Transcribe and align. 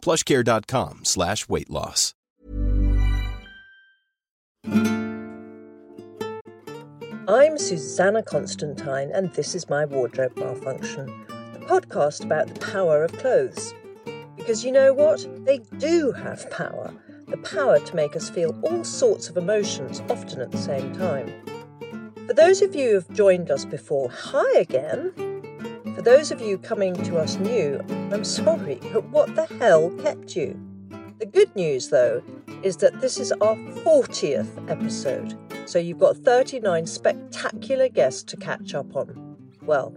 plushcare.com 0.00 1.00
slash 1.04 1.48
weight 1.48 1.70
loss. 1.70 2.14
I'm 7.28 7.58
Susannah 7.58 8.24
Constantine, 8.24 9.12
and 9.14 9.32
this 9.34 9.54
is 9.54 9.68
my 9.68 9.84
Wardrobe 9.84 10.36
Malfunction, 10.36 11.06
the 11.52 11.60
podcast 11.60 12.24
about 12.24 12.48
the 12.48 12.58
power 12.58 13.04
of 13.04 13.12
clothes. 13.12 13.72
Because 14.36 14.64
you 14.64 14.72
know 14.72 14.92
what? 14.92 15.24
They 15.44 15.58
do 15.78 16.10
have 16.10 16.50
power. 16.50 16.92
The 17.28 17.36
power 17.36 17.78
to 17.78 17.94
make 17.94 18.16
us 18.16 18.28
feel 18.28 18.58
all 18.62 18.82
sorts 18.82 19.28
of 19.28 19.36
emotions, 19.36 20.02
often 20.10 20.40
at 20.40 20.50
the 20.50 20.58
same 20.58 20.92
time. 20.92 21.32
For 22.26 22.34
those 22.34 22.62
of 22.62 22.74
you 22.74 22.88
who 22.88 22.94
have 22.94 23.12
joined 23.12 23.50
us 23.50 23.64
before, 23.64 24.10
hi 24.10 24.58
again. 24.58 25.12
For 26.00 26.04
those 26.04 26.30
of 26.30 26.40
you 26.40 26.56
coming 26.56 26.94
to 26.94 27.18
us 27.18 27.36
new, 27.36 27.78
I'm 28.10 28.24
sorry, 28.24 28.78
but 28.90 29.04
what 29.10 29.34
the 29.34 29.44
hell 29.58 29.90
kept 30.02 30.34
you? 30.34 30.58
The 31.18 31.26
good 31.26 31.54
news, 31.54 31.90
though, 31.90 32.22
is 32.62 32.78
that 32.78 33.02
this 33.02 33.20
is 33.20 33.32
our 33.32 33.54
40th 33.54 34.70
episode, 34.70 35.36
so 35.66 35.78
you've 35.78 35.98
got 35.98 36.16
39 36.16 36.86
spectacular 36.86 37.90
guests 37.90 38.22
to 38.22 38.38
catch 38.38 38.74
up 38.74 38.96
on. 38.96 39.36
Well, 39.60 39.94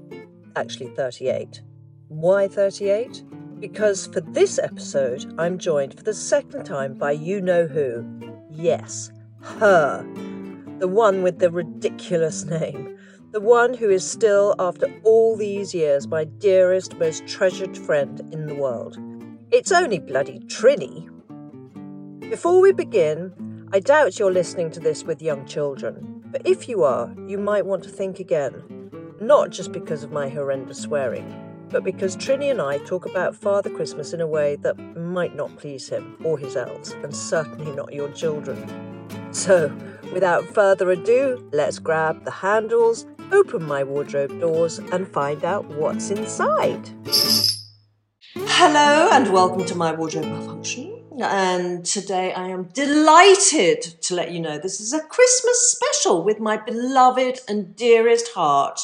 actually 0.58 0.88
38. 0.88 1.62
Why 2.10 2.50
38? 2.50 3.24
Because 3.62 4.08
for 4.08 4.20
this 4.20 4.60
episode, 4.60 5.34
I'm 5.38 5.58
joined 5.58 5.96
for 5.96 6.04
the 6.04 6.14
second 6.14 6.66
time 6.66 6.96
by 6.96 7.14
you 7.14 7.40
know 7.40 7.66
who. 7.66 8.06
Yes, 8.52 9.10
her. 9.40 10.04
The 10.80 10.88
one 10.90 11.24
with 11.24 11.40
the 11.40 11.50
ridiculous 11.50 12.44
name. 12.60 12.98
The 13.34 13.42
one 13.42 13.74
who 13.74 13.90
is 13.90 14.08
still, 14.08 14.54
after 14.60 14.94
all 15.02 15.36
these 15.36 15.74
years, 15.74 16.08
my 16.08 16.24
dearest, 16.24 17.00
most 17.00 17.26
treasured 17.26 17.76
friend 17.76 18.20
in 18.32 18.46
the 18.46 18.54
world. 18.54 19.00
It's 19.50 19.72
only 19.72 19.98
bloody 19.98 20.42
Trinny. 20.42 21.10
Before 22.30 22.62
we 22.62 22.74
begin, 22.74 23.68
I 23.74 23.80
doubt 23.80 24.20
you're 24.20 24.32
listening 24.32 24.70
to 24.70 24.80
this 24.80 25.04
with 25.04 25.20
young 25.20 25.48
children, 25.48 26.22
but 26.28 26.46
if 26.46 26.70
you 26.70 26.84
are, 26.84 27.12
you 27.26 27.40
might 27.40 27.66
want 27.66 27.84
to 27.86 27.90
think 27.90 28.20
again. 28.20 28.92
Not 29.20 29.50
just 29.50 29.72
because 29.72 30.04
of 30.04 30.12
my 30.12 30.30
horrendous 30.30 30.78
swearing, 30.78 31.66
but 31.70 31.84
because 31.84 32.16
Trinny 32.16 32.52
and 32.52 32.62
I 32.62 32.78
talk 32.78 33.08
about 33.08 33.36
Father 33.36 33.72
Christmas 33.72 34.14
in 34.14 34.22
a 34.22 34.28
way 34.28 34.58
that 34.58 34.78
might 34.96 35.36
not 35.36 35.58
please 35.58 35.90
him 35.90 36.18
or 36.24 36.38
his 36.38 36.56
elves, 36.56 36.92
and 37.02 37.16
certainly 37.16 37.72
not 37.72 37.94
your 37.94 38.12
children. 38.12 38.94
So, 39.32 39.76
without 40.14 40.46
further 40.54 40.92
ado, 40.92 41.50
let's 41.52 41.80
grab 41.80 42.24
the 42.24 42.32
handles, 42.32 43.08
open 43.32 43.64
my 43.64 43.84
wardrobe 43.84 44.40
doors, 44.40 44.78
and 44.78 45.08
find 45.08 45.44
out 45.44 45.66
what's 45.66 46.12
inside. 46.12 46.88
Hello, 48.36 49.10
and 49.12 49.34
welcome 49.34 49.66
to 49.66 49.76
my 49.76 49.92
wardrobe 49.92 50.26
malfunction. 50.26 51.00
And 51.20 51.84
today 51.84 52.32
I 52.34 52.48
am 52.50 52.66
delighted 52.74 53.82
to 54.02 54.16
let 54.16 54.32
you 54.32 54.40
know 54.40 54.58
this 54.58 54.80
is 54.80 54.94
a 54.94 55.02
Christmas 55.02 55.78
special 55.78 56.24
with 56.24 56.40
my 56.40 56.58
beloved 56.58 57.40
and 57.48 57.76
dearest 57.76 58.34
heart, 58.34 58.80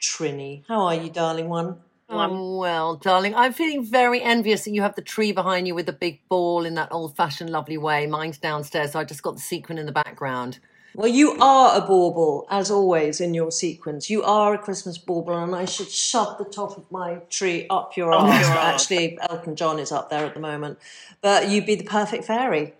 Trinny. 0.00 0.64
How 0.68 0.82
are 0.82 0.94
you, 0.94 1.08
darling 1.08 1.48
one? 1.48 1.78
I'm 2.10 2.56
well, 2.56 2.96
darling. 2.96 3.34
I'm 3.34 3.54
feeling 3.54 3.84
very 3.84 4.22
envious 4.22 4.64
that 4.64 4.72
you 4.72 4.82
have 4.82 4.94
the 4.94 5.02
tree 5.02 5.32
behind 5.32 5.66
you 5.66 5.74
with 5.74 5.86
the 5.86 5.92
big 5.92 6.20
ball 6.28 6.64
in 6.64 6.74
that 6.74 6.92
old 6.92 7.16
fashioned, 7.16 7.50
lovely 7.50 7.78
way. 7.78 8.06
Mine's 8.06 8.38
downstairs, 8.38 8.92
so 8.92 9.00
I 9.00 9.04
just 9.04 9.22
got 9.22 9.34
the 9.34 9.40
sequin 9.40 9.78
in 9.78 9.86
the 9.86 9.92
background. 9.92 10.58
Well, 10.96 11.08
you 11.08 11.32
are 11.40 11.76
a 11.76 11.80
bauble, 11.80 12.46
as 12.50 12.70
always, 12.70 13.20
in 13.20 13.34
your 13.34 13.50
sequence. 13.50 14.08
You 14.08 14.22
are 14.22 14.54
a 14.54 14.58
Christmas 14.58 14.96
bauble, 14.96 15.36
and 15.36 15.54
I 15.54 15.64
should 15.64 15.90
shove 15.90 16.38
the 16.38 16.44
top 16.44 16.78
of 16.78 16.90
my 16.92 17.16
tree 17.30 17.66
up 17.68 17.96
your 17.96 18.12
arse. 18.12 18.46
Actually, 18.46 19.18
Elton 19.28 19.56
John 19.56 19.80
is 19.80 19.90
up 19.90 20.08
there 20.08 20.24
at 20.24 20.34
the 20.34 20.40
moment. 20.40 20.78
But 21.20 21.48
you'd 21.48 21.66
be 21.66 21.74
the 21.74 21.84
perfect 21.84 22.24
fairy. 22.24 22.74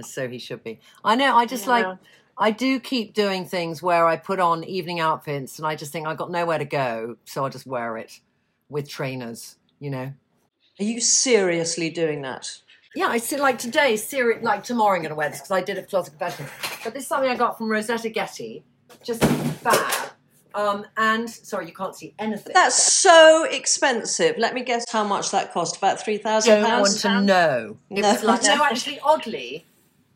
So 0.00 0.26
he 0.26 0.38
should 0.38 0.64
be. 0.64 0.80
I 1.04 1.16
know, 1.16 1.36
I 1.36 1.44
just 1.44 1.66
like, 1.66 1.86
I 2.38 2.50
do 2.50 2.80
keep 2.80 3.14
doing 3.14 3.44
things 3.44 3.82
where 3.82 4.06
I 4.06 4.16
put 4.16 4.40
on 4.40 4.64
evening 4.64 4.98
outfits 4.98 5.58
and 5.58 5.66
I 5.66 5.76
just 5.76 5.92
think 5.92 6.06
I've 6.06 6.16
got 6.16 6.30
nowhere 6.30 6.58
to 6.58 6.64
go, 6.64 7.16
so 7.24 7.44
I 7.44 7.48
just 7.48 7.66
wear 7.66 7.96
it 7.98 8.20
with 8.68 8.88
trainers, 8.88 9.56
you 9.78 9.90
know. 9.90 10.12
Are 10.80 10.84
you 10.84 11.00
seriously 11.00 11.90
doing 11.90 12.22
that? 12.22 12.58
Yeah, 12.96 13.06
I 13.06 13.18
see. 13.18 13.36
Like 13.36 13.58
today, 13.58 13.96
seri- 13.96 14.40
like 14.40 14.64
tomorrow, 14.64 14.96
I'm 14.96 15.02
going 15.02 15.10
to 15.10 15.14
wear 15.14 15.28
this 15.28 15.38
because 15.38 15.52
I 15.52 15.60
did 15.60 15.78
it 15.78 15.82
for 15.82 15.90
Closet 15.90 16.18
Confessions. 16.18 16.50
But 16.84 16.94
this 16.94 17.04
is 17.04 17.08
something 17.08 17.30
I 17.30 17.34
got 17.36 17.56
from 17.58 17.68
Rosetta 17.70 18.10
Getty, 18.10 18.62
just 19.02 19.24
fab. 19.24 20.10
Um, 20.54 20.86
and 20.96 21.28
sorry, 21.28 21.66
you 21.66 21.72
can't 21.72 21.96
see 21.96 22.14
anything. 22.18 22.52
That's 22.54 22.80
so 22.80 23.44
expensive. 23.50 24.36
Let 24.38 24.54
me 24.54 24.62
guess 24.62 24.84
how 24.90 25.02
much 25.02 25.32
that 25.32 25.52
cost. 25.52 25.78
About 25.78 26.00
three 26.00 26.18
thousand 26.18 26.60
don't 26.60 26.70
want 26.70 26.84
pounds. 26.84 27.02
to 27.02 27.20
know. 27.22 27.76
It 27.90 28.02
No. 28.02 28.12
was 28.12 28.22
like 28.22 28.42
no, 28.44 28.62
actually, 28.62 29.00
oddly, 29.00 29.66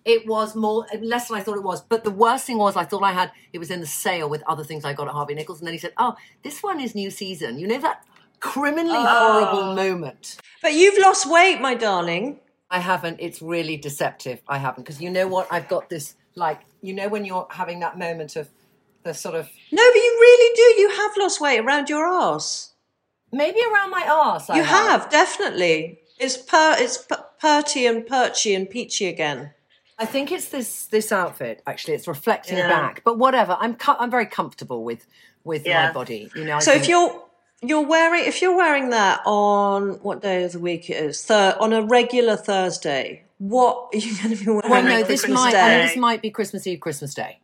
it 0.04 0.28
was 0.28 0.54
more 0.54 0.86
less 1.00 1.26
than 1.28 1.38
I 1.38 1.40
thought 1.40 1.56
it 1.56 1.64
was. 1.64 1.80
But 1.80 2.04
the 2.04 2.12
worst 2.12 2.46
thing 2.46 2.58
was, 2.58 2.76
I 2.76 2.84
thought 2.84 3.02
I 3.02 3.12
had 3.12 3.32
it 3.52 3.58
was 3.58 3.70
in 3.72 3.80
the 3.80 3.86
sale 3.86 4.28
with 4.30 4.44
other 4.46 4.62
things 4.62 4.84
I 4.84 4.92
got 4.92 5.08
at 5.08 5.14
Harvey 5.14 5.34
Nichols, 5.34 5.58
and 5.58 5.66
then 5.66 5.74
he 5.74 5.78
said, 5.78 5.92
"Oh, 5.96 6.14
this 6.44 6.62
one 6.62 6.78
is 6.78 6.94
new 6.94 7.10
season." 7.10 7.58
You 7.58 7.66
know 7.66 7.80
that 7.80 8.04
criminally 8.38 8.94
Oh. 8.96 9.40
horrible 9.50 9.74
moment. 9.74 10.36
But 10.62 10.74
you've 10.74 10.98
lost 10.98 11.28
weight, 11.28 11.60
my 11.60 11.74
darling. 11.74 12.38
I 12.70 12.78
haven't. 12.78 13.16
It's 13.18 13.42
really 13.42 13.76
deceptive. 13.76 14.40
I 14.46 14.58
haven't 14.58 14.84
because 14.84 15.00
you 15.00 15.10
know 15.10 15.26
what? 15.26 15.48
I've 15.50 15.66
got 15.68 15.88
this 15.88 16.14
like 16.38 16.60
you 16.80 16.92
know 16.94 17.08
when 17.08 17.24
you're 17.24 17.46
having 17.50 17.80
that 17.80 17.98
moment 17.98 18.36
of 18.36 18.48
the 19.02 19.12
sort 19.14 19.34
of 19.34 19.48
No, 19.72 19.82
but 19.92 19.98
you 20.06 20.16
really 20.20 20.54
do. 20.56 20.80
You 20.82 20.90
have 20.96 21.10
lost 21.18 21.40
weight 21.40 21.60
around 21.60 21.88
your 21.88 22.06
arse. 22.06 22.72
maybe 23.32 23.60
around 23.72 23.90
my 23.90 24.06
arse. 24.08 24.48
I 24.50 24.56
You 24.56 24.62
have 24.64 25.10
definitely. 25.10 26.00
It's 26.18 26.36
per. 26.36 26.76
It's 26.78 26.98
p- 26.98 27.14
perty 27.40 27.86
and 27.86 28.04
perchy 28.04 28.56
and 28.56 28.68
peachy 28.68 29.06
again. 29.06 29.52
I 29.98 30.04
think 30.06 30.32
it's 30.32 30.48
this 30.48 30.86
this 30.86 31.12
outfit. 31.12 31.62
Actually, 31.66 31.94
it's 31.94 32.08
reflecting 32.08 32.58
Yeah. 32.58 32.68
back. 32.68 33.02
But 33.04 33.18
whatever. 33.18 33.56
I'm 33.60 33.74
co- 33.76 33.96
I'm 33.98 34.10
very 34.10 34.26
comfortable 34.26 34.82
with 34.84 35.06
with 35.44 35.64
my 35.66 35.92
body. 35.92 36.30
You 36.34 36.44
know. 36.44 36.56
I 36.56 36.60
So 36.60 36.72
if 36.72 36.88
you're 36.88 37.22
you're 37.62 37.86
wearing 37.86 38.24
if 38.24 38.40
you're 38.42 38.56
wearing 38.56 38.90
that 38.90 39.20
on 39.26 39.94
what 40.02 40.22
day 40.22 40.44
of 40.44 40.52
the 40.52 40.58
week 40.58 40.88
it 40.90 40.94
is 41.02 41.22
thir- 41.24 41.56
on 41.60 41.72
a 41.72 41.82
regular 41.82 42.36
Thursday, 42.36 43.24
what 43.38 43.88
are 43.94 43.98
you 43.98 44.16
going 44.22 44.36
to 44.36 44.44
be 44.44 44.50
wearing? 44.50 44.70
well, 44.70 44.82
no, 44.82 44.90
on 44.94 44.98
this 45.00 45.06
Christmas 45.22 45.30
might 45.34 45.50
Day? 45.52 45.60
I 45.60 45.78
mean, 45.78 45.86
this 45.86 45.96
might 45.96 46.22
be 46.22 46.30
Christmas 46.30 46.66
Eve, 46.66 46.80
Christmas 46.80 47.14
Day. 47.14 47.40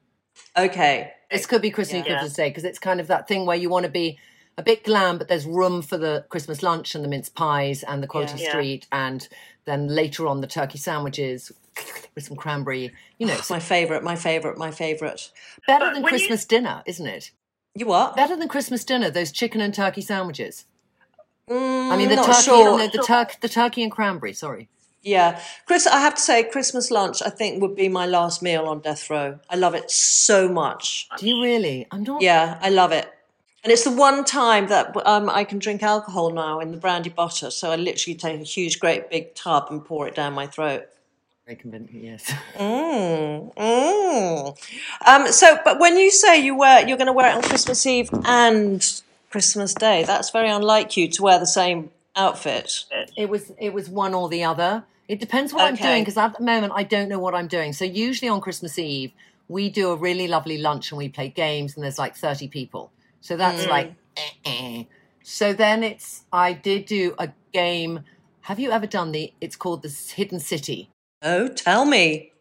Okay, 0.57 1.13
This 1.31 1.47
could 1.47 1.63
be 1.63 1.71
Christmas 1.71 2.01
Eve, 2.01 2.07
Yeah. 2.07 2.13
Christmas 2.19 2.35
Day 2.35 2.49
because 2.49 2.65
it's 2.65 2.79
kind 2.79 3.01
of 3.01 3.09
that 3.09 3.27
thing 3.27 3.45
where 3.45 3.57
you 3.57 3.69
want 3.69 3.85
to 3.85 3.91
be 3.91 4.19
a 4.57 4.63
bit 4.63 4.85
glam, 4.85 5.19
but 5.19 5.27
there's 5.27 5.47
room 5.47 5.83
for 5.83 5.99
the 5.99 6.25
Christmas 6.29 6.63
lunch 6.63 6.95
and 6.95 7.05
the 7.05 7.09
mince 7.09 7.29
pies 7.29 7.83
and 7.83 8.01
the 8.01 8.07
quality 8.07 8.41
Yeah. 8.41 8.51
street, 8.51 8.87
and 8.93 9.27
then 9.65 9.89
later 9.89 10.29
on 10.29 10.41
the 10.43 10.47
turkey 10.47 10.79
sandwiches 10.79 11.51
with 12.15 12.23
some 12.23 12.37
cranberry. 12.37 12.93
You 13.19 13.27
know, 13.27 13.33
oh, 13.35 13.39
it's 13.39 13.51
my 13.51 13.59
favourite, 13.59 14.05
my 14.05 14.15
favourite, 14.15 14.57
my 14.57 14.71
favourite. 14.71 15.29
better 15.67 15.87
But 15.87 15.95
than 15.95 16.03
when 16.05 16.13
you- 16.13 16.19
Christmas 16.21 16.45
dinner, 16.45 16.85
isn't 16.87 17.07
it? 17.07 17.33
You 17.75 17.87
what? 17.87 18.15
Better 18.17 18.37
than 18.37 18.49
Christmas 18.49 18.85
dinner, 18.85 19.11
those 19.11 19.33
chicken 19.33 19.61
and 19.61 19.75
turkey 19.75 20.01
sandwiches. 20.01 20.65
Mm, 21.49 21.91
I 21.91 21.97
mean, 21.97 22.09
the 22.09 22.17
turkey, 22.17 22.43
sure. 22.43 22.79
no, 22.79 22.87
the 22.87 23.37
the 23.41 23.49
turkey 23.49 23.83
and 23.83 23.93
cranberry. 23.93 24.33
Sorry. 24.33 24.69
Yeah, 25.03 25.39
Chris, 25.67 25.87
I 25.87 26.01
have 26.01 26.15
to 26.15 26.21
say, 26.21 26.45
Christmas 26.45 26.91
lunch 26.91 27.21
I 27.21 27.29
think 27.29 27.61
would 27.61 27.77
be 27.77 27.91
my 27.91 28.07
last 28.07 28.43
meal 28.43 28.65
on 28.65 28.81
death 28.81 29.11
row. 29.11 29.39
I 29.51 29.57
love 29.57 29.75
it 29.75 29.91
so 29.91 30.49
much. 30.49 31.09
Do 31.19 31.29
you 31.29 31.43
really? 31.43 31.87
I'm 31.91 32.05
not. 32.05 32.23
Yeah, 32.23 32.59
I 32.63 32.71
love 32.71 32.93
it. 32.93 33.07
And 33.63 33.73
it's 33.73 33.85
the 33.85 33.91
one 33.91 34.25
time 34.25 34.69
that 34.69 34.95
um, 35.07 35.29
I 35.29 35.45
can 35.45 35.59
drink 35.59 35.83
alcohol 35.83 36.31
now 36.31 36.61
in 36.61 36.71
the 36.71 36.77
brandy 36.77 37.11
butter. 37.11 37.51
So 37.51 37.71
I 37.71 37.77
literally 37.77 38.15
take 38.15 38.41
a 38.41 38.45
huge, 38.45 38.79
great 38.79 39.11
big 39.11 39.35
tub 39.35 39.69
and 39.71 39.85
pour 39.85 40.07
it 40.07 40.15
down 40.15 40.33
my 40.33 40.47
throat. 40.47 40.87
Very 41.47 41.57
convincing. 41.57 42.05
Yes. 42.05 42.33
Mm, 42.55 43.55
mm. 43.55 44.57
Um, 45.07 45.33
so, 45.33 45.59
but 45.65 45.79
when 45.79 45.99
you 45.99 46.11
say 46.11 46.43
you 46.43 46.57
wear, 46.57 46.87
you're 46.89 46.97
going 46.97 47.07
to 47.07 47.13
wear 47.13 47.31
it 47.31 47.37
on 47.37 47.43
Christmas 47.43 47.85
Eve 47.85 48.09
and 48.25 49.03
Christmas 49.31 49.75
Day, 49.75 50.05
that's 50.05 50.31
very 50.31 50.49
unlike 50.49 50.97
you 50.97 51.09
to 51.09 51.23
wear 51.23 51.39
the 51.39 51.47
same 51.47 51.91
outfit. 52.15 52.85
It 53.17 53.29
was 53.29 53.53
it 53.59 53.75
was 53.75 53.91
one 53.91 54.15
or 54.15 54.29
the 54.29 54.45
other. 54.45 54.85
It 55.09 55.21
depends 55.21 55.53
what 55.53 55.65
I'm 55.65 55.75
doing 55.75 56.03
because 56.03 56.17
at 56.17 56.39
the 56.39 56.45
moment 56.45 56.73
I 56.77 56.85
don't 56.85 57.09
know 57.09 57.19
what 57.19 57.35
I'm 57.35 57.49
doing. 57.49 57.73
So 57.73 57.85
usually 57.85 58.29
on 58.29 58.41
Christmas 58.41 58.79
Eve 58.79 59.11
we 59.49 59.69
do 59.69 59.91
a 59.91 59.97
really 59.97 60.29
lovely 60.29 60.59
lunch 60.59 60.93
and 60.93 60.99
we 60.99 61.09
play 61.09 61.29
games 61.29 61.75
and 61.75 61.85
there's 61.85 61.99
like 61.99 62.17
30 62.17 62.49
people. 62.49 62.93
So 63.21 63.37
that's 63.37 63.67
like 63.67 63.95
eh, 64.17 64.31
eh. 64.47 64.85
So 65.23 65.53
then 65.53 65.83
it's 65.83 66.23
I 66.33 66.53
did 66.53 66.87
do 66.87 67.15
a 67.19 67.31
game. 67.53 68.05
Have 68.43 68.61
you 68.61 68.71
ever 68.71 68.87
done 68.87 69.11
the 69.13 69.33
it's 69.41 69.57
called 69.57 69.83
the 69.83 69.89
Hidden 69.89 70.41
City? 70.41 70.91
Oh, 71.25 71.49
tell 71.49 71.87
me. 71.87 72.33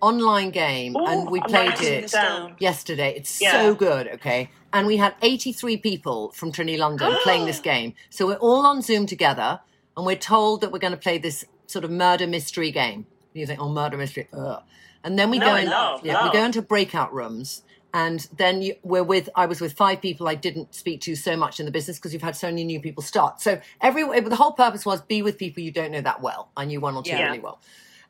Online 0.00 0.50
game, 0.50 0.96
Ooh, 0.96 1.06
and 1.06 1.30
we 1.30 1.38
I'm 1.40 1.48
played 1.48 1.80
it 1.80 2.10
down. 2.10 2.56
yesterday. 2.58 3.14
It's 3.14 3.40
Yeah. 3.40 3.52
so 3.52 3.74
good, 3.74 4.08
okay? 4.08 4.50
And 4.72 4.86
we 4.86 4.96
had 4.96 5.14
83 5.22 5.76
people 5.76 6.32
from 6.32 6.50
Trinny 6.50 6.78
London 6.78 7.14
playing 7.22 7.44
this 7.44 7.60
game. 7.60 7.94
So 8.10 8.26
we're 8.26 8.36
all 8.36 8.66
on 8.66 8.80
Zoom 8.82 9.06
together, 9.06 9.60
and 9.96 10.06
we're 10.06 10.16
told 10.16 10.62
that 10.62 10.72
we're 10.72 10.78
going 10.80 10.94
to 10.94 10.96
play 10.98 11.18
this 11.18 11.44
sort 11.68 11.84
of 11.84 11.90
murder 11.90 12.26
mystery 12.26 12.72
game. 12.72 13.06
You 13.34 13.46
think, 13.46 13.60
oh, 13.60 13.68
murder 13.68 13.96
mystery, 13.98 14.28
ugh. 14.32 14.62
And 15.04 15.18
then 15.18 15.30
we 15.30 15.38
No, 15.38 15.46
go 15.46 15.56
in, 15.56 15.68
love, 15.68 16.00
yeah, 16.04 16.24
we 16.24 16.32
go 16.32 16.44
into 16.44 16.62
breakout 16.62 17.12
rooms, 17.12 17.62
and 17.92 18.26
then 18.36 18.62
you, 18.62 18.74
we're 18.82 19.02
with. 19.02 19.28
I 19.36 19.46
was 19.46 19.60
with 19.60 19.74
five 19.74 20.00
people 20.00 20.26
I 20.26 20.34
didn't 20.34 20.74
speak 20.74 21.00
to 21.02 21.14
so 21.16 21.36
much 21.36 21.60
in 21.60 21.66
the 21.66 21.72
business 21.72 21.98
because 21.98 22.12
you've 22.12 22.22
had 22.22 22.36
so 22.36 22.48
many 22.48 22.64
new 22.64 22.80
people 22.80 23.02
start. 23.02 23.40
So 23.40 23.60
every 23.80 24.04
the 24.20 24.36
whole 24.36 24.52
purpose 24.52 24.86
was 24.86 25.00
be 25.02 25.20
with 25.22 25.38
people 25.38 25.62
you 25.62 25.70
don't 25.70 25.90
know 25.92 26.00
that 26.00 26.22
well. 26.22 26.50
I 26.56 26.64
knew 26.64 26.80
one 26.80 26.96
or 26.96 27.02
two 27.02 27.10
Yeah. 27.10 27.26
really 27.26 27.40
well, 27.40 27.60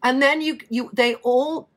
and 0.03 0.21
then 0.21 0.41
you 0.41 0.59
you 0.69 0.91
they 0.93 1.15
all 1.17 1.69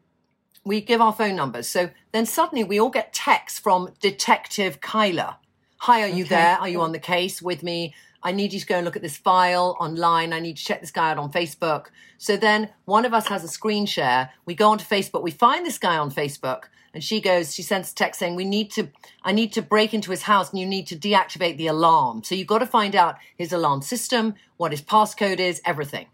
we 0.64 0.82
give 0.82 1.00
our 1.00 1.14
phone 1.14 1.36
numbers. 1.36 1.68
So 1.68 1.92
then 2.12 2.26
suddenly 2.26 2.64
we 2.64 2.80
all 2.80 2.90
get 2.90 3.14
texts 3.14 3.60
from 3.60 3.92
Detective 4.02 4.82
Kyla. 4.82 5.38
Hi, 5.78 6.02
are 6.02 6.08
you 6.08 6.26
there? 6.26 6.58
Are 6.58 6.68
you 6.68 6.82
on 6.82 6.92
the 6.92 7.00
case 7.00 7.42
with 7.42 7.62
me? 7.62 7.94
I 8.24 8.32
need 8.32 8.54
you 8.54 8.60
to 8.60 8.66
go 8.66 8.78
and 8.78 8.86
look 8.86 8.96
at 8.96 9.04
this 9.04 9.18
file 9.18 9.78
online. 9.80 10.34
I 10.34 10.40
need 10.40 10.58
to 10.58 10.66
check 10.66 10.82
this 10.82 10.90
guy 10.90 11.12
out 11.12 11.20
on 11.20 11.32
Facebook. 11.32 11.88
So 12.18 12.36
then 12.36 12.70
one 12.86 13.06
of 13.06 13.14
us 13.14 13.28
has 13.28 13.44
a 13.44 13.48
screen 13.48 13.86
share. 13.86 14.32
We 14.46 14.56
go 14.56 14.72
onto 14.72 14.84
Facebook. 14.84 15.22
We 15.22 15.30
find 15.30 15.64
this 15.64 15.78
guy 15.78 15.98
on 15.98 16.10
Facebook. 16.10 16.64
And 16.96 17.04
she 17.04 17.22
goes, 17.22 17.54
she 17.54 17.62
sends 17.62 17.92
a 17.92 17.96
text 17.96 18.20
saying, 18.20 18.36
we 18.36 18.46
need 18.46 18.72
to, 18.72 18.88
I 19.22 19.34
need 19.34 19.54
to 19.54 19.62
break 19.62 19.94
into 19.94 20.10
his 20.10 20.24
house 20.24 20.50
and 20.50 20.60
you 20.60 20.66
need 20.66 20.88
to 20.88 20.96
deactivate 20.96 21.58
the 21.58 21.68
alarm. 21.68 22.24
So 22.24 22.34
you've 22.34 22.48
got 22.48 22.60
to 22.60 22.66
find 22.66 22.96
out 22.96 23.18
his 23.38 23.54
alarm 23.54 23.84
system, 23.84 24.34
what 24.58 24.72
his 24.72 24.82
passcode 24.82 25.40
is, 25.40 25.62
everything. 25.66 26.08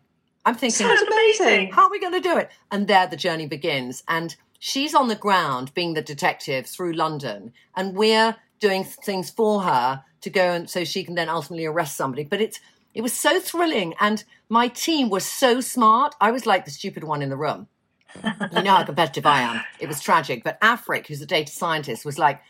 I'm 0.46 0.56
thinking, 0.56 0.88
Sounds 0.88 1.02
amazing. 1.02 1.72
how 1.72 1.84
are 1.86 1.92
we 1.92 2.00
going 2.00 2.14
to 2.14 2.20
do 2.20 2.38
it? 2.38 2.50
And 2.72 2.88
there 2.88 3.08
the 3.08 3.16
journey 3.16 3.46
begins. 3.48 4.04
And 4.08 4.36
she's 4.60 4.96
on 4.96 5.08
the 5.08 5.16
ground 5.16 5.74
being 5.74 5.94
the 5.94 6.02
detective 6.02 6.66
through 6.66 6.94
London, 6.94 7.54
and 7.76 7.96
we're 7.96 8.36
doing 8.60 8.84
things 8.84 9.30
for 9.30 9.62
her 9.64 10.04
to 10.22 10.30
go 10.30 10.52
and 10.52 10.70
so 10.70 10.84
she 10.84 11.04
can 11.04 11.16
then 11.16 11.30
ultimately 11.30 11.66
arrest 11.66 11.98
somebody. 11.98 12.24
But 12.24 12.42
it's 12.42 12.60
it 12.94 13.02
was 13.02 13.14
so 13.14 13.40
thrilling, 13.40 13.94
and 14.00 14.24
my 14.50 14.68
team 14.68 15.10
was 15.10 15.26
so 15.26 15.62
smart. 15.62 16.16
I 16.20 16.32
was 16.32 16.46
like 16.46 16.66
the 16.66 16.72
stupid 16.72 17.04
one 17.04 17.22
in 17.22 17.30
the 17.30 17.38
room. 17.38 17.68
you 18.24 18.62
know 18.64 18.72
how 18.76 18.84
competitive 18.84 19.26
I 19.26 19.42
am. 19.42 19.62
It 19.80 19.88
was 19.88 20.02
tragic. 20.02 20.44
But 20.44 20.58
Afric, 20.62 21.08
who's 21.08 21.22
a 21.22 21.26
data 21.26 21.52
scientist, 21.52 22.04
was 22.04 22.20
like 22.20 22.42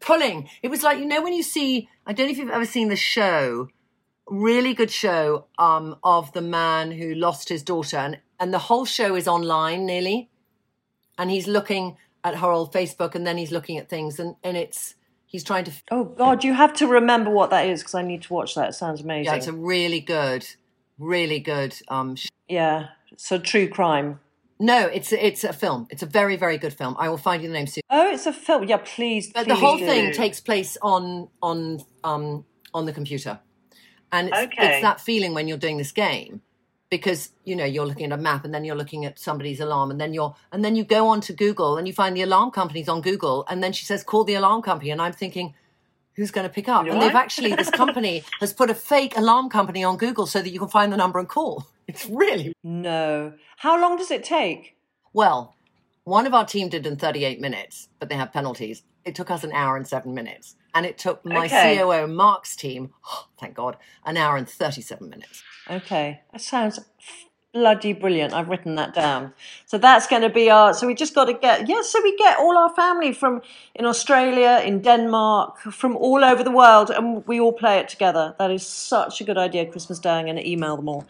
pulling. 0.00 0.48
It 0.62 0.68
was 0.68 0.82
like 0.82 0.98
you 0.98 1.06
know 1.06 1.22
when 1.22 1.32
you 1.32 1.42
see. 1.42 1.88
I 2.06 2.12
don't 2.12 2.26
know 2.26 2.32
if 2.32 2.38
you've 2.38 2.50
ever 2.50 2.66
seen 2.66 2.88
the 2.88 2.96
show 2.96 3.68
really 4.28 4.74
good 4.74 4.90
show 4.90 5.46
um, 5.58 5.96
of 6.02 6.32
the 6.32 6.42
man 6.42 6.92
who 6.92 7.14
lost 7.14 7.48
his 7.48 7.62
daughter, 7.62 7.96
and, 7.96 8.18
and 8.38 8.52
the 8.52 8.58
whole 8.58 8.84
show 8.84 9.14
is 9.14 9.28
online 9.28 9.86
nearly, 9.86 10.30
and 11.18 11.30
he's 11.30 11.46
looking 11.46 11.96
at 12.24 12.36
her 12.36 12.48
old 12.48 12.72
Facebook, 12.72 13.14
and 13.14 13.26
then 13.26 13.36
he's 13.36 13.50
looking 13.50 13.78
at 13.78 13.88
things, 13.88 14.18
and, 14.18 14.36
and 14.42 14.56
it's 14.56 14.94
he's 15.26 15.42
trying 15.42 15.64
to. 15.64 15.72
Oh 15.90 16.04
God, 16.04 16.44
you 16.44 16.54
have 16.54 16.72
to 16.74 16.86
remember 16.86 17.30
what 17.30 17.50
that 17.50 17.66
is 17.66 17.80
because 17.80 17.94
I 17.94 18.02
need 18.02 18.22
to 18.22 18.32
watch 18.32 18.54
that. 18.54 18.70
It 18.70 18.74
sounds 18.74 19.00
amazing. 19.00 19.24
Yeah, 19.24 19.36
it's 19.36 19.48
a 19.48 19.52
really 19.52 20.00
good, 20.00 20.46
really 20.98 21.40
good. 21.40 21.74
Um, 21.88 22.16
sh- 22.16 22.28
yeah, 22.48 22.88
so 23.16 23.38
true 23.38 23.68
crime. 23.68 24.20
no, 24.60 24.86
it's 24.86 25.12
it's 25.12 25.42
a 25.42 25.52
film. 25.52 25.86
It's 25.90 26.02
a 26.02 26.06
very 26.06 26.36
very 26.36 26.58
good 26.58 26.72
film. 26.72 26.94
I 26.98 27.08
will 27.08 27.16
find 27.18 27.42
you 27.42 27.48
the 27.48 27.54
name 27.54 27.66
soon. 27.66 27.82
Oh, 27.90 28.10
it's 28.12 28.26
a 28.26 28.32
film. 28.32 28.64
Yeah, 28.64 28.78
please. 28.84 29.32
But 29.32 29.48
the 29.48 29.56
whole 29.56 29.78
do. 29.78 29.86
thing 29.86 30.12
takes 30.12 30.40
place 30.40 30.76
on 30.80 31.28
on 31.42 31.80
um 32.04 32.44
on 32.72 32.86
the 32.86 32.92
computer, 32.92 33.40
and 34.12 34.28
it's, 34.28 34.38
Okay. 34.38 34.74
it's 34.74 34.82
that 34.82 35.00
feeling 35.00 35.34
when 35.34 35.48
you're 35.48 35.58
doing 35.58 35.78
this 35.78 35.92
game 35.92 36.42
because 36.90 37.30
you 37.44 37.56
know 37.56 37.64
you're 37.64 37.86
looking 37.86 38.04
at 38.12 38.18
a 38.18 38.22
map 38.22 38.44
and 38.44 38.52
then 38.54 38.64
you're 38.64 38.76
looking 38.76 39.04
at 39.04 39.18
somebody's 39.18 39.60
alarm 39.60 39.90
and 39.90 40.00
then 40.00 40.12
you're 40.12 40.34
and 40.52 40.64
then 40.64 40.76
you 40.76 40.84
go 40.84 41.08
on 41.08 41.20
to 41.22 41.32
Google 41.32 41.78
and 41.78 41.86
you 41.88 41.94
find 41.94 42.16
the 42.16 42.22
alarm 42.22 42.50
companies 42.50 42.88
on 42.88 43.00
Google 43.00 43.44
and 43.48 43.62
then 43.62 43.72
she 43.72 43.84
says 43.84 44.02
call 44.04 44.24
the 44.24 44.34
alarm 44.34 44.62
company 44.62 44.90
and 44.90 45.00
I'm 45.00 45.12
thinking 45.14 45.54
who's 46.14 46.30
going 46.30 46.46
to 46.46 46.52
pick 46.52 46.68
up 46.68 46.86
and 46.86 47.00
they've 47.00 47.14
actually 47.14 47.54
this 47.54 47.70
company 47.70 48.22
has 48.40 48.52
put 48.52 48.68
a 48.68 48.74
fake 48.74 49.16
alarm 49.16 49.48
company 49.48 49.82
on 49.82 49.96
Google 49.96 50.26
so 50.26 50.42
that 50.42 50.50
you 50.50 50.58
can 50.58 50.68
find 50.68 50.92
the 50.92 50.96
number 50.98 51.18
and 51.18 51.28
call. 51.28 51.66
It's 51.88 52.06
really 52.08 52.54
No. 52.62 53.32
How 53.56 53.80
long 53.80 53.96
does 53.96 54.10
it 54.10 54.22
take? 54.24 54.76
well. 55.12 55.54
One 56.04 56.26
of 56.26 56.34
our 56.34 56.44
team 56.44 56.68
did 56.68 56.84
in 56.84 56.96
38 56.96 57.40
minutes, 57.40 57.88
but 58.00 58.08
they 58.08 58.16
have 58.16 58.32
penalties. 58.32 58.82
It 59.04 59.14
took 59.14 59.30
us 59.30 59.44
an 59.44 59.52
hour 59.52 59.76
and 59.76 59.86
seven 59.86 60.14
minutes. 60.14 60.56
And 60.74 60.86
it 60.86 60.96
took 60.96 61.24
my 61.24 61.46
Okay. 61.46 61.76
COO, 61.76 62.06
Mark's 62.06 62.56
team, 62.56 62.90
thank 63.40 63.54
God, 63.54 63.76
an 64.04 64.16
hour 64.16 64.36
and 64.36 64.48
37 64.48 65.08
minutes. 65.08 65.42
Okay, 65.70 66.22
that 66.32 66.40
sounds 66.40 66.80
bloody 67.52 67.92
brilliant. 67.92 68.32
I've 68.32 68.48
written 68.48 68.76
that 68.76 68.94
down. 68.94 69.34
So 69.66 69.76
that's 69.76 70.06
going 70.06 70.22
to 70.22 70.30
be 70.30 70.50
our. 70.50 70.72
So 70.72 70.86
we 70.86 70.94
just 70.94 71.14
got 71.14 71.26
to 71.26 71.34
get. 71.34 71.68
Yes, 71.68 71.90
so 71.90 72.00
we 72.02 72.16
get 72.16 72.38
all 72.38 72.56
our 72.56 72.74
family 72.74 73.12
from 73.12 73.42
in 73.74 73.84
Australia, 73.84 74.62
in 74.64 74.80
Denmark, 74.80 75.58
from 75.58 75.96
all 75.96 76.24
over 76.24 76.42
the 76.42 76.50
world, 76.50 76.90
and 76.90 77.26
we 77.26 77.40
all 77.40 77.52
play 77.52 77.78
it 77.78 77.88
together. 77.88 78.34
That 78.38 78.50
is 78.50 78.66
such 78.66 79.20
a 79.20 79.24
good 79.24 79.38
idea. 79.38 79.66
Christmas 79.66 79.98
Day. 79.98 80.10
I'm 80.10 80.24
going 80.24 80.36
to 80.36 80.48
email 80.48 80.76
them 80.76 80.88
all. 80.88 81.06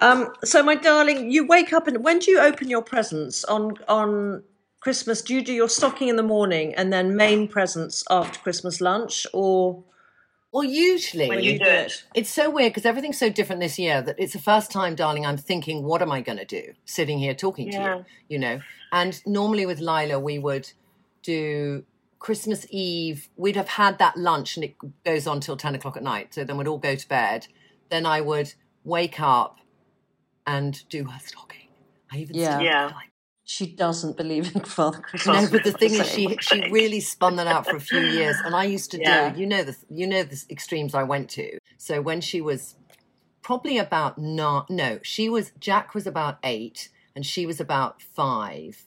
Um, 0.00 0.32
so 0.44 0.62
my 0.62 0.74
darling, 0.74 1.30
you 1.30 1.46
wake 1.46 1.72
up 1.72 1.86
and 1.86 2.04
when 2.04 2.18
do 2.18 2.30
you 2.32 2.40
open 2.40 2.68
your 2.68 2.82
presents 2.82 3.44
on 3.44 3.74
on? 3.88 4.42
Christmas, 4.84 5.22
do 5.22 5.34
you 5.34 5.42
do 5.42 5.54
your 5.54 5.70
stocking 5.70 6.08
in 6.08 6.16
the 6.16 6.22
morning 6.22 6.74
and 6.74 6.92
then 6.92 7.16
main 7.16 7.48
presents 7.48 8.04
after 8.10 8.38
Christmas 8.40 8.82
lunch, 8.82 9.26
or 9.32 9.82
Well, 10.52 10.62
usually 10.62 11.30
When 11.30 11.42
you 11.42 11.58
do 11.58 11.64
it. 11.64 12.04
it's 12.14 12.28
so 12.28 12.50
weird 12.50 12.72
because 12.74 12.84
everything's 12.84 13.18
so 13.18 13.30
different 13.30 13.62
this 13.62 13.78
year 13.78 14.02
that 14.02 14.16
it's 14.18 14.34
the 14.34 14.38
first 14.38 14.70
time, 14.70 14.94
darling, 14.94 15.24
I'm 15.24 15.38
thinking, 15.38 15.84
what 15.84 16.02
am 16.02 16.12
I 16.12 16.20
going 16.20 16.36
to 16.36 16.44
do 16.44 16.74
sitting 16.84 17.18
here 17.18 17.32
talking 17.34 17.70
to 17.70 17.80
you? 17.80 18.04
You 18.28 18.38
know, 18.38 18.60
and 18.92 19.18
normally 19.24 19.64
with 19.64 19.80
Lila, 19.80 20.20
we 20.20 20.38
would 20.38 20.70
do 21.22 21.84
Christmas 22.18 22.66
Eve. 22.68 23.30
We'd 23.36 23.56
have 23.56 23.68
had 23.68 23.98
that 24.00 24.18
lunch 24.18 24.56
and 24.58 24.64
it 24.64 24.74
goes 25.02 25.26
on 25.26 25.40
till 25.40 25.56
10 25.56 25.74
o'clock 25.76 25.96
at 25.96 26.02
night. 26.02 26.34
So 26.34 26.44
then 26.44 26.58
we'd 26.58 26.68
all 26.68 26.76
go 26.76 26.94
to 26.94 27.08
bed. 27.08 27.46
Then 27.88 28.04
I 28.04 28.20
would 28.20 28.52
wake 28.84 29.18
up 29.18 29.60
and 30.46 30.86
do 30.90 31.04
her 31.04 31.18
stocking. 31.24 31.68
I 32.12 32.18
even 32.18 32.36
Yeah. 32.36 32.50
started 32.50 32.64
Yeah. 32.66 32.84
like, 32.94 33.10
she 33.44 33.66
doesn't 33.66 34.16
believe 34.16 34.54
in 34.54 34.62
Father 34.64 34.98
Christmas? 34.98 35.42
no, 35.42 35.48
but 35.50 35.64
the 35.64 35.72
thing 35.72 35.94
is, 35.94 36.08
she 36.10 36.36
she 36.40 36.70
really 36.70 37.00
spun 37.00 37.36
that 37.36 37.46
out 37.46 37.66
for 37.66 37.76
a 37.76 37.80
few 37.80 38.00
years, 38.00 38.36
and 38.44 38.54
I 38.54 38.64
used 38.64 38.90
to 38.92 39.00
Yeah. 39.00 39.32
do. 39.32 39.40
You 39.40 39.46
know 39.46 39.62
the 39.62 39.76
you 39.90 40.06
know 40.06 40.22
the 40.22 40.42
extremes 40.50 40.94
I 40.94 41.02
went 41.02 41.30
to. 41.30 41.58
So 41.76 42.00
when 42.00 42.20
she 42.20 42.40
was 42.40 42.76
probably 43.42 43.78
about 43.78 44.18
not 44.18 44.70
no, 44.70 44.98
she 45.02 45.28
was 45.28 45.52
Jack 45.58 45.94
was 45.94 46.06
about 46.06 46.38
eight, 46.42 46.88
and 47.14 47.24
she 47.24 47.46
was 47.46 47.60
about 47.60 48.02
five, 48.02 48.84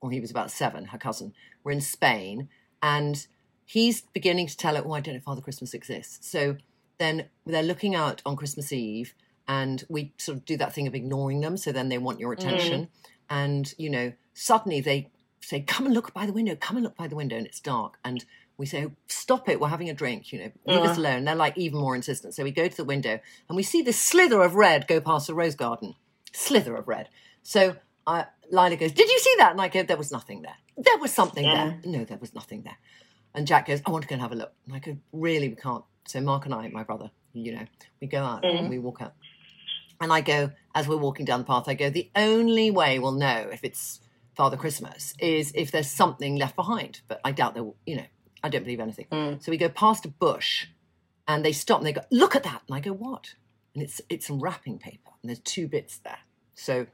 or 0.00 0.10
he 0.10 0.20
was 0.20 0.30
about 0.30 0.50
seven. 0.50 0.86
Her 0.86 0.98
cousin. 0.98 1.34
We're 1.62 1.72
in 1.72 1.80
Spain, 1.82 2.48
and 2.82 3.26
he's 3.66 4.00
beginning 4.00 4.46
to 4.46 4.56
tell 4.56 4.74
her, 4.76 4.82
"Oh, 4.84 4.92
I 4.92 5.00
don't 5.00 5.14
know 5.14 5.18
if 5.18 5.24
Father 5.24 5.42
Christmas 5.42 5.74
exists." 5.74 6.30
So 6.30 6.56
then 6.98 7.28
they're 7.46 7.62
looking 7.62 7.94
out 7.94 8.22
on 8.24 8.36
Christmas 8.36 8.72
Eve, 8.72 9.14
and 9.46 9.84
we 9.88 10.12
sort 10.18 10.38
of 10.38 10.44
do 10.44 10.56
that 10.56 10.72
thing 10.72 10.86
of 10.86 10.94
ignoring 10.94 11.40
them. 11.40 11.56
So 11.56 11.72
then 11.72 11.88
they 11.88 11.98
want 11.98 12.20
your 12.20 12.34
mm. 12.34 12.38
attention, 12.38 12.88
and 13.30 13.72
you 13.78 13.90
know, 13.90 14.12
suddenly 14.34 14.80
they 14.80 15.10
say, 15.40 15.60
"Come 15.60 15.86
and 15.86 15.94
look 15.94 16.12
by 16.12 16.26
the 16.26 16.32
window. 16.32 16.56
Come 16.56 16.76
and 16.76 16.84
look 16.84 16.96
by 16.96 17.08
the 17.08 17.16
window," 17.16 17.36
and 17.36 17.46
it's 17.46 17.60
dark, 17.60 17.98
and 18.04 18.24
we 18.56 18.66
say, 18.66 18.84
"Oh, 18.84 18.92
"Stop 19.06 19.48
it! 19.48 19.60
We're 19.60 19.68
having 19.68 19.88
a 19.88 19.94
drink. 19.94 20.32
You 20.32 20.40
know, 20.40 20.52
leave 20.66 20.82
us 20.82 20.90
uh-huh. 20.90 21.00
alone." 21.00 21.24
They're 21.24 21.34
like 21.34 21.56
even 21.56 21.80
more 21.80 21.94
insistent. 21.94 22.34
So 22.34 22.44
we 22.44 22.50
go 22.50 22.68
to 22.68 22.76
the 22.76 22.84
window, 22.84 23.20
and 23.48 23.56
we 23.56 23.62
see 23.62 23.82
this 23.82 23.98
slither 23.98 24.42
of 24.42 24.54
red 24.54 24.86
go 24.86 25.00
past 25.00 25.26
the 25.26 25.34
rose 25.34 25.54
garden. 25.54 25.94
Slither 26.32 26.76
of 26.76 26.88
red. 26.88 27.08
So 27.42 27.76
uh, 28.06 28.24
Lila 28.50 28.76
goes, 28.76 28.92
"Did 28.92 29.08
you 29.08 29.18
see 29.18 29.34
that?" 29.38 29.52
And 29.52 29.60
I 29.60 29.68
go, 29.68 29.82
"There 29.82 29.96
was 29.96 30.12
nothing 30.12 30.42
there. 30.42 30.56
There 30.76 30.98
was 30.98 31.12
something 31.12 31.46
uh-huh. 31.46 31.64
there. 31.64 31.80
No, 31.84 32.04
there 32.04 32.18
was 32.18 32.34
nothing 32.34 32.62
there." 32.62 32.78
And 33.34 33.46
Jack 33.46 33.66
goes, 33.66 33.80
"I 33.86 33.90
want 33.90 34.02
to 34.02 34.08
go 34.08 34.14
and 34.14 34.22
have 34.22 34.32
a 34.32 34.36
look." 34.36 34.52
And 34.66 34.74
I 34.74 34.78
go, 34.80 34.96
"Really, 35.12 35.48
we 35.48 35.56
can't." 35.56 35.84
So 36.06 36.20
Mark 36.20 36.46
and 36.46 36.54
I, 36.54 36.68
my 36.68 36.82
brother, 36.82 37.10
you 37.32 37.54
know, 37.54 37.66
we 38.00 38.06
go 38.06 38.22
out 38.22 38.44
and 38.44 38.60
mm-hmm. 38.60 38.68
we 38.70 38.78
walk 38.78 39.02
out. 39.02 39.14
And 40.00 40.12
I 40.12 40.20
go, 40.20 40.52
as 40.74 40.86
we're 40.86 40.96
walking 40.96 41.24
down 41.24 41.40
the 41.40 41.46
path, 41.46 41.64
I 41.66 41.74
go, 41.74 41.90
the 41.90 42.10
only 42.14 42.70
way 42.70 42.98
we'll 42.98 43.12
know 43.12 43.48
if 43.52 43.64
it's 43.64 44.00
Father 44.36 44.56
Christmas 44.56 45.14
is 45.18 45.50
if 45.54 45.72
there's 45.72 45.90
something 45.90 46.36
left 46.36 46.54
behind. 46.54 47.00
But 47.08 47.20
I 47.24 47.32
doubt 47.32 47.54
there 47.54 47.64
will, 47.64 47.76
you 47.84 47.96
know, 47.96 48.06
I 48.42 48.48
don't 48.48 48.62
believe 48.62 48.80
anything. 48.80 49.06
Mm. 49.10 49.42
So 49.42 49.50
we 49.50 49.56
go 49.56 49.68
past 49.68 50.04
a 50.04 50.08
bush 50.08 50.66
and 51.26 51.44
they 51.44 51.52
stop 51.52 51.78
and 51.78 51.86
they 51.86 51.92
go, 51.92 52.02
look 52.10 52.36
at 52.36 52.44
that. 52.44 52.62
And 52.68 52.76
I 52.76 52.80
go, 52.80 52.92
what? 52.92 53.34
And 53.74 53.82
it's 53.82 54.00
it's 54.08 54.26
some 54.26 54.40
wrapping 54.40 54.78
paper 54.78 55.10
and 55.22 55.28
there's 55.28 55.40
two 55.40 55.66
bits 55.66 55.98
there. 55.98 56.18
So 56.54 56.86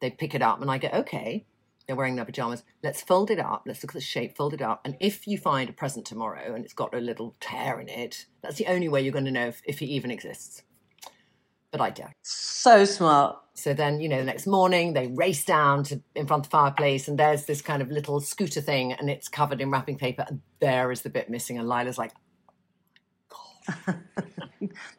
they 0.00 0.10
pick 0.10 0.34
it 0.34 0.42
up 0.42 0.60
and 0.60 0.70
I 0.70 0.76
go, 0.78 0.88
okay, 0.88 1.46
they're 1.86 1.96
wearing 1.96 2.16
their 2.16 2.24
pajamas. 2.24 2.62
Let's 2.82 3.02
fold 3.02 3.30
it 3.30 3.38
up. 3.38 3.64
Let's 3.66 3.82
look 3.82 3.90
at 3.90 3.94
the 3.94 4.00
shape, 4.00 4.36
fold 4.36 4.54
it 4.54 4.62
up. 4.62 4.82
And 4.84 4.96
if 5.00 5.26
you 5.26 5.38
find 5.38 5.68
a 5.68 5.72
present 5.72 6.06
tomorrow 6.06 6.54
and 6.54 6.64
it's 6.64 6.74
got 6.74 6.94
a 6.94 6.98
little 6.98 7.34
tear 7.40 7.80
in 7.80 7.88
it, 7.88 8.26
that's 8.42 8.56
the 8.56 8.66
only 8.66 8.88
way 8.88 9.02
you're 9.02 9.12
going 9.12 9.24
to 9.24 9.30
know 9.30 9.48
if, 9.48 9.62
if 9.64 9.78
he 9.80 9.86
even 9.86 10.10
exists. 10.10 10.62
But 11.74 11.80
I 11.80 11.90
don't. 11.90 12.12
So 12.22 12.84
smart. 12.84 13.36
So 13.54 13.74
then, 13.74 14.00
you 14.00 14.08
know, 14.08 14.18
the 14.18 14.24
next 14.24 14.46
morning 14.46 14.92
they 14.92 15.08
race 15.08 15.44
down 15.44 15.82
to 15.84 16.00
in 16.14 16.24
front 16.24 16.46
of 16.46 16.50
the 16.50 16.56
fireplace 16.56 17.08
and 17.08 17.18
there's 17.18 17.46
this 17.46 17.60
kind 17.60 17.82
of 17.82 17.90
little 17.90 18.20
scooter 18.20 18.60
thing 18.60 18.92
and 18.92 19.10
it's 19.10 19.26
covered 19.26 19.60
in 19.60 19.72
wrapping 19.72 19.98
paper 19.98 20.24
and 20.28 20.40
there 20.60 20.92
is 20.92 21.02
the 21.02 21.10
bit 21.10 21.28
missing. 21.28 21.58
And 21.58 21.66
Lila's 21.66 21.98
like, 21.98 22.12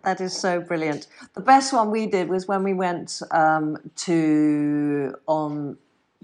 that 0.03 0.20
is 0.20 0.38
so 0.38 0.60
brilliant. 0.60 1.08
The 1.34 1.39
best 1.39 1.72
one 1.72 1.91
we 1.91 2.08
did 2.08 2.27
was 2.27 2.46
when 2.46 2.62
we 2.62 2.74
went 2.74 3.22
um, 3.32 3.77
to 3.96 5.15
on 5.27 5.77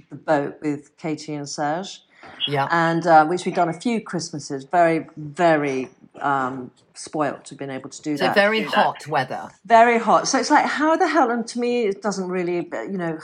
the 0.09 0.17
boat 0.17 0.57
with 0.61 0.97
Katie 0.97 1.35
and 1.35 1.47
Serge. 1.47 2.01
Yeah. 2.45 2.67
And 2.71 3.07
uh, 3.07 3.25
which 3.25 3.45
we've 3.45 3.55
done 3.55 3.69
a 3.69 3.79
few 3.79 4.01
Christmases. 4.01 4.65
Very, 4.65 5.07
very 5.15 5.87
um, 6.21 6.71
spoilt 6.93 7.45
to 7.45 7.51
have 7.51 7.59
been 7.59 7.69
able 7.69 7.89
to 7.89 8.01
do 8.01 8.17
so 8.17 8.25
that. 8.25 8.35
very 8.35 8.61
hot 8.63 9.07
weather. 9.07 9.49
Very 9.65 9.99
hot. 9.99 10.27
So 10.27 10.39
it's 10.39 10.49
like, 10.51 10.65
how 10.65 10.95
the 10.95 11.07
hell? 11.07 11.29
And 11.31 11.45
to 11.47 11.59
me, 11.59 11.85
it 11.85 12.01
doesn't 12.01 12.29
really, 12.29 12.57
you 12.73 12.97
know, 12.97 13.19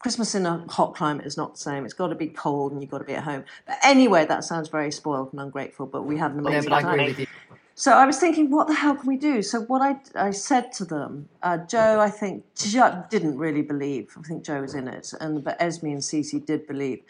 Christmas 0.00 0.34
in 0.34 0.46
a 0.46 0.64
hot 0.68 0.94
climate 0.94 1.26
is 1.26 1.36
not 1.36 1.54
the 1.54 1.60
same. 1.60 1.84
It's 1.84 1.94
got 1.94 2.08
to 2.08 2.14
be 2.14 2.28
cold 2.28 2.72
and 2.72 2.80
you've 2.80 2.90
got 2.90 2.98
to 2.98 3.04
be 3.04 3.14
at 3.14 3.24
home. 3.24 3.44
But 3.66 3.76
anyway, 3.84 4.24
that 4.26 4.44
sounds 4.44 4.68
very 4.68 4.90
spoiled 4.90 5.32
and 5.32 5.40
ungrateful, 5.40 5.86
but 5.86 6.04
we 6.04 6.16
had 6.16 6.32
an 6.32 6.42
No, 6.42 6.48
amazing 6.48 6.70
but 6.70 6.76
I 6.76 6.82
time. 6.82 6.94
agree 6.94 7.08
with 7.08 7.18
you. 7.20 7.26
So 7.74 7.92
I 7.92 8.04
was 8.04 8.18
thinking, 8.18 8.50
what 8.50 8.66
the 8.66 8.74
hell 8.74 8.94
can 8.94 9.06
we 9.06 9.16
do? 9.16 9.40
So 9.42 9.60
what 9.62 9.80
I, 9.80 9.96
I 10.14 10.32
said 10.32 10.72
to 10.72 10.84
them, 10.84 11.28
uh, 11.42 11.58
Joe, 11.58 11.98
I 12.00 12.10
think 12.10 12.44
Joe 12.54 13.04
didn't 13.10 13.38
really 13.38 13.62
believe. 13.62 14.14
I 14.18 14.22
think 14.22 14.44
Joe 14.44 14.60
was 14.60 14.74
in 14.74 14.86
it, 14.86 15.14
and 15.18 15.42
but 15.42 15.56
Esme 15.60 15.86
and 15.86 16.00
Cece 16.00 16.44
did 16.44 16.66
believe. 16.66 17.00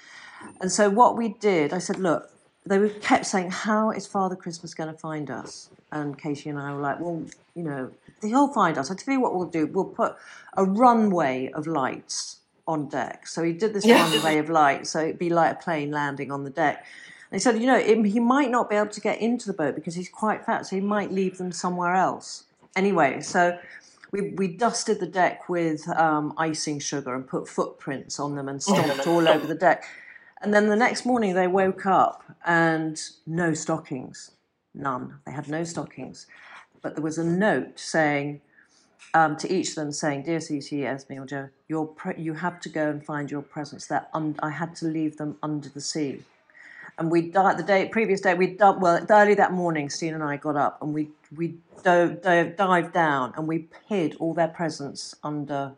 And 0.60 0.70
so 0.70 0.88
what 0.88 1.16
we 1.16 1.30
did, 1.40 1.72
I 1.72 1.78
said, 1.78 1.98
look, 1.98 2.30
they 2.70 2.78
were 2.78 2.88
kept 2.88 3.26
saying, 3.26 3.50
how 3.50 3.90
is 3.90 4.06
Father 4.06 4.36
Christmas 4.36 4.74
going 4.74 4.92
to 4.92 4.96
find 4.96 5.28
us? 5.28 5.70
And 5.90 6.16
Katie 6.16 6.48
and 6.48 6.56
I 6.56 6.72
were 6.72 6.80
like, 6.80 7.00
well, 7.00 7.20
you 7.56 7.64
know, 7.64 7.90
he'll 8.22 8.52
find 8.52 8.78
us. 8.78 8.92
I 8.92 8.94
tell 8.94 9.12
you 9.12 9.20
what 9.20 9.34
we'll 9.34 9.48
do. 9.48 9.66
We'll 9.66 9.86
put 9.86 10.14
a 10.56 10.64
runway 10.64 11.50
of 11.52 11.66
lights 11.66 12.36
on 12.68 12.88
deck. 12.88 13.26
So 13.26 13.42
he 13.42 13.52
did 13.52 13.74
this 13.74 13.84
runway 13.84 14.38
of 14.38 14.48
lights, 14.48 14.90
so 14.90 15.00
it'd 15.00 15.18
be 15.18 15.30
like 15.30 15.50
a 15.50 15.54
plane 15.56 15.90
landing 15.90 16.30
on 16.30 16.44
the 16.44 16.50
deck. 16.50 16.86
And 17.32 17.40
he 17.40 17.40
said, 17.40 17.58
you 17.58 17.66
know, 17.66 17.76
it, 17.76 18.04
he 18.06 18.20
might 18.20 18.52
not 18.52 18.70
be 18.70 18.76
able 18.76 18.90
to 18.90 19.00
get 19.00 19.20
into 19.20 19.48
the 19.48 19.52
boat 19.52 19.74
because 19.74 19.96
he's 19.96 20.08
quite 20.08 20.46
fat, 20.46 20.64
so 20.64 20.76
he 20.76 20.80
might 20.80 21.10
leave 21.10 21.38
them 21.38 21.50
somewhere 21.50 21.96
else. 21.96 22.44
Anyway, 22.76 23.20
so 23.20 23.58
we, 24.12 24.30
we 24.30 24.46
dusted 24.46 25.00
the 25.00 25.06
deck 25.06 25.48
with 25.48 25.88
um, 25.88 26.34
icing 26.38 26.78
sugar 26.78 27.16
and 27.16 27.26
put 27.26 27.48
footprints 27.48 28.20
on 28.20 28.36
them 28.36 28.48
and 28.48 28.62
stomped 28.62 29.08
all 29.08 29.28
over 29.28 29.44
the 29.44 29.56
deck. 29.56 29.82
And 30.40 30.54
then 30.54 30.68
the 30.68 30.76
next 30.76 31.04
morning 31.04 31.34
they 31.34 31.46
woke 31.46 31.84
up 31.86 32.24
and 32.44 33.00
no 33.26 33.52
stockings, 33.52 34.32
none. 34.74 35.20
They 35.26 35.32
had 35.32 35.48
no 35.48 35.64
stockings. 35.64 36.26
But 36.82 36.94
there 36.94 37.04
was 37.04 37.18
a 37.18 37.24
note 37.24 37.78
saying 37.78 38.40
um, 39.12 39.36
to 39.36 39.52
each 39.52 39.70
of 39.70 39.74
them 39.74 39.92
saying, 39.92 40.22
"Dear 40.22 40.38
Cece, 40.38 40.84
Esme, 40.84 41.14
or 41.14 41.26
Joe, 41.26 41.84
pre- 41.86 42.20
you 42.20 42.34
have 42.34 42.60
to 42.60 42.68
go 42.68 42.88
and 42.88 43.04
find 43.04 43.30
your 43.30 43.42
presents. 43.42 43.86
That 43.86 44.08
un- 44.14 44.36
I 44.42 44.50
had 44.50 44.74
to 44.76 44.86
leave 44.86 45.18
them 45.18 45.36
under 45.42 45.68
the 45.68 45.80
sea." 45.80 46.22
And 46.98 47.10
we 47.10 47.30
died 47.30 47.58
the 47.58 47.62
day 47.62 47.88
previous 47.88 48.20
day. 48.20 48.34
We 48.34 48.48
done 48.48 48.80
well 48.80 49.04
early 49.08 49.34
that 49.34 49.52
morning. 49.52 49.90
Steve 49.90 50.14
and 50.14 50.22
I 50.22 50.36
got 50.36 50.56
up 50.56 50.80
and 50.82 50.94
we 50.94 51.10
we 51.36 51.56
dove, 51.82 52.22
dove, 52.22 52.56
dived 52.56 52.92
down 52.92 53.32
and 53.36 53.46
we 53.46 53.68
hid 53.88 54.16
all 54.16 54.34
their 54.34 54.48
presents 54.48 55.14
under 55.22 55.72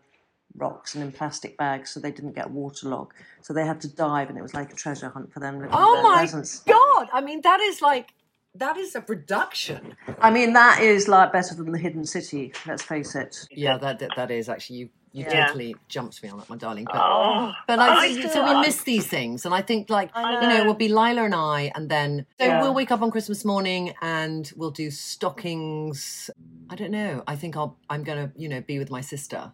rocks 0.57 0.95
and 0.95 1.03
in 1.05 1.13
plastic 1.13 1.57
bags 1.57 1.91
so 1.91 2.01
they 2.01 2.11
didn't 2.11 2.33
get 2.35 2.51
waterlogged. 2.51 3.13
So 3.41 3.53
they 3.53 3.65
had 3.65 3.81
to 3.83 3.89
dive, 3.89 4.29
and 4.29 4.39
it 4.39 4.43
was 4.43 4.55
like 4.55 4.73
a 4.73 4.77
treasure 4.77 5.09
hunt 5.09 5.33
for 5.33 5.41
them. 5.41 5.57
looking 5.57 5.71
oh 5.73 5.77
for 5.95 5.99
Oh 5.99 6.03
my 6.03 6.19
presents. 6.19 6.61
god! 6.61 7.09
I 7.13 7.21
mean, 7.21 7.41
that 7.43 7.61
is 7.61 7.83
like 7.83 8.15
that 8.55 8.77
is 8.77 8.95
a 8.95 9.01
production. 9.01 9.97
I 10.21 10.31
mean, 10.31 10.53
that 10.53 10.81
is 10.83 11.09
like 11.09 11.33
better 11.33 11.55
than 11.55 11.73
the 11.73 11.79
Hidden 11.79 12.05
City. 12.05 12.53
Let's 12.67 12.83
face 12.83 13.15
it. 13.15 13.37
Yeah, 13.51 13.79
that 13.79 13.99
that, 14.01 14.11
that 14.17 14.31
is 14.31 14.49
actually 14.49 14.77
you. 14.77 14.89
You 15.15 15.27
Yeah. 15.29 15.45
totally 15.45 15.77
jumped 15.89 16.23
me 16.23 16.31
on 16.31 16.39
that, 16.39 16.49
my 16.49 16.57
darling. 16.57 16.87
But 16.87 16.97
Oh, 16.97 17.53
But 17.67 17.79
I 17.79 18.07
I 18.07 18.29
so. 18.29 18.45
We 18.47 18.61
miss 18.63 18.83
these 18.83 19.07
things, 19.07 19.45
and 19.45 19.55
I 19.55 19.61
think 19.61 19.91
like 19.91 20.11
I 20.15 20.41
you 20.41 20.49
know, 20.49 20.57
know. 20.57 20.63
it 20.63 20.67
will 20.67 20.73
be 20.87 20.89
Lila 20.89 21.25
and 21.25 21.35
I, 21.35 21.71
and 21.75 21.91
then 21.91 22.25
so 22.41 22.47
Yeah. 22.47 22.63
we'll 22.63 22.73
wake 22.73 22.91
up 22.91 23.03
on 23.03 23.11
Christmas 23.11 23.45
morning 23.45 23.93
and 24.01 24.51
we'll 24.57 24.71
do 24.71 24.91
stockings. 24.91 26.31
I 26.71 26.77
don't 26.77 26.91
know. 26.91 27.23
I 27.27 27.37
think 27.37 27.57
I'll 27.59 27.79
I'm 27.91 28.05
gonna 28.05 28.33
you 28.37 28.49
know 28.49 28.63
be 28.63 28.79
with 28.79 28.91
my 28.91 29.03
sister. 29.03 29.53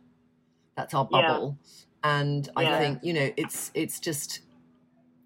That's 0.79 0.95
our 0.95 1.09
Yeah. 1.11 1.23
bubble, 1.23 1.59
and 2.05 2.49
I 2.57 2.63
Yeah. 2.63 2.79
think 2.79 3.01
you 3.03 3.13
know 3.13 3.31
it's 3.37 3.73
it's 3.75 3.99
just 3.99 4.41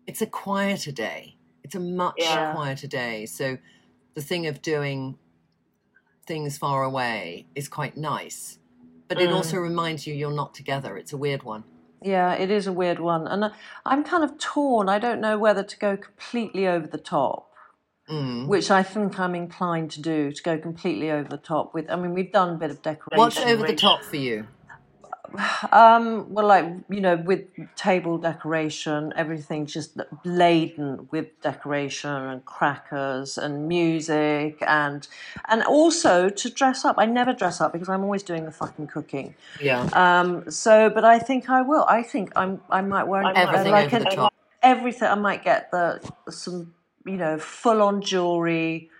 it's 0.06 0.22
a 0.22 0.26
quieter 0.26 0.90
day. 0.90 1.36
It's 1.62 1.74
a 1.74 1.80
much 1.80 2.14
Yeah. 2.16 2.54
quieter 2.54 2.86
day. 2.86 3.26
So 3.26 3.58
the 4.14 4.22
thing 4.22 4.46
of 4.46 4.62
doing 4.62 5.18
things 6.26 6.56
far 6.56 6.84
away 6.84 7.46
is 7.54 7.68
quite 7.68 7.96
nice, 7.98 8.58
but 9.08 9.20
it 9.20 9.28
Mm. 9.28 9.34
also 9.36 9.58
reminds 9.58 10.06
you 10.06 10.14
you're 10.14 10.32
not 10.32 10.54
together. 10.54 10.96
It's 10.96 11.12
a 11.12 11.18
weird 11.18 11.42
one. 11.42 11.64
Yeah, 12.00 12.32
it 12.32 12.50
is 12.50 12.66
a 12.66 12.72
weird 12.72 12.98
one, 12.98 13.26
and 13.28 13.44
I- 13.44 13.50
I'm 13.84 14.02
kind 14.04 14.24
of 14.24 14.38
torn. 14.38 14.88
I 14.88 14.98
don't 14.98 15.20
know 15.20 15.36
whether 15.38 15.62
to 15.62 15.78
go 15.78 15.96
completely 15.98 16.66
over 16.66 16.86
the 16.86 16.98
top, 16.98 17.52
Mm. 18.08 18.46
which 18.48 18.70
I 18.70 18.82
think 18.82 19.20
I'm 19.20 19.34
inclined 19.34 19.90
to 19.92 20.00
do. 20.00 20.32
To 20.32 20.42
go 20.42 20.56
completely 20.58 21.10
over 21.10 21.28
the 21.28 21.36
top 21.36 21.74
with. 21.74 21.90
I 21.90 21.96
mean, 21.96 22.14
we've 22.14 22.32
done 22.32 22.50
a 22.54 22.56
bit 22.56 22.70
of 22.70 22.80
decoration. 22.80 23.18
What's 23.18 23.38
over 23.38 23.66
the 23.66 23.76
top 23.76 24.02
for 24.02 24.16
you? 24.16 24.46
Um, 25.72 26.32
well, 26.32 26.46
like 26.46 26.66
you 26.88 27.00
know, 27.00 27.16
with 27.16 27.44
table 27.76 28.18
decoration, 28.18 29.12
everything 29.16 29.66
just 29.66 29.98
laden 30.24 31.08
with 31.10 31.40
decoration 31.40 32.10
and 32.10 32.44
crackers 32.44 33.38
and 33.38 33.68
music 33.68 34.62
and 34.66 35.06
and 35.48 35.62
also 35.62 36.28
to 36.28 36.50
dress 36.50 36.84
up. 36.84 36.96
I 36.98 37.06
never 37.06 37.32
dress 37.32 37.60
up 37.60 37.72
because 37.72 37.88
I'm 37.88 38.02
always 38.02 38.22
doing 38.22 38.44
the 38.44 38.50
fucking 38.52 38.88
cooking. 38.88 39.34
Yeah. 39.60 39.88
Um, 39.92 40.50
so, 40.50 40.90
but 40.90 41.04
I 41.04 41.18
think 41.18 41.48
I 41.48 41.62
will. 41.62 41.84
I 41.88 42.02
think 42.02 42.32
I'm. 42.36 42.60
I 42.70 42.82
might 42.82 43.04
wear 43.04 43.22
an- 43.22 43.36
Everything 43.36 43.72
like 43.72 43.92
over 43.92 44.04
the 44.04 44.10
top. 44.10 44.34
everything. 44.62 45.08
I 45.08 45.14
might 45.14 45.42
get 45.44 45.70
the 45.70 46.00
some 46.28 46.74
you 47.06 47.16
know 47.16 47.38
full 47.38 47.82
on 47.82 48.02
jewelry, 48.02 48.90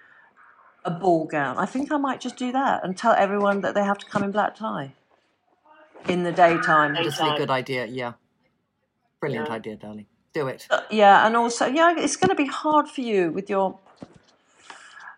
a 0.84 0.90
ball 0.90 1.26
gown. 1.26 1.58
I 1.58 1.66
think 1.66 1.92
I 1.92 1.96
might 1.98 2.20
just 2.20 2.36
do 2.36 2.52
that 2.52 2.84
and 2.84 2.96
tell 2.96 3.12
everyone 3.12 3.60
that 3.60 3.74
they 3.74 3.84
have 3.84 3.98
to 3.98 4.06
come 4.06 4.22
in 4.22 4.30
black 4.30 4.54
tie 4.56 4.92
in 6.08 6.22
the 6.22 6.32
daytime. 6.32 6.94
Just 7.02 7.20
a 7.20 7.34
good 7.36 7.50
idea. 7.50 7.86
Yeah. 7.86 8.12
Brilliant 9.20 9.48
Yeah. 9.48 9.54
idea, 9.54 9.76
darling. 9.76 10.06
Do 10.34 10.48
it. 10.48 10.66
Yeah, 10.90 11.26
and 11.26 11.36
also 11.36 11.66
yeah, 11.66 11.94
it's 11.96 12.16
going 12.16 12.30
to 12.30 12.34
be 12.34 12.46
hard 12.46 12.88
for 12.88 13.02
you 13.02 13.30
with 13.32 13.50
your 13.50 13.78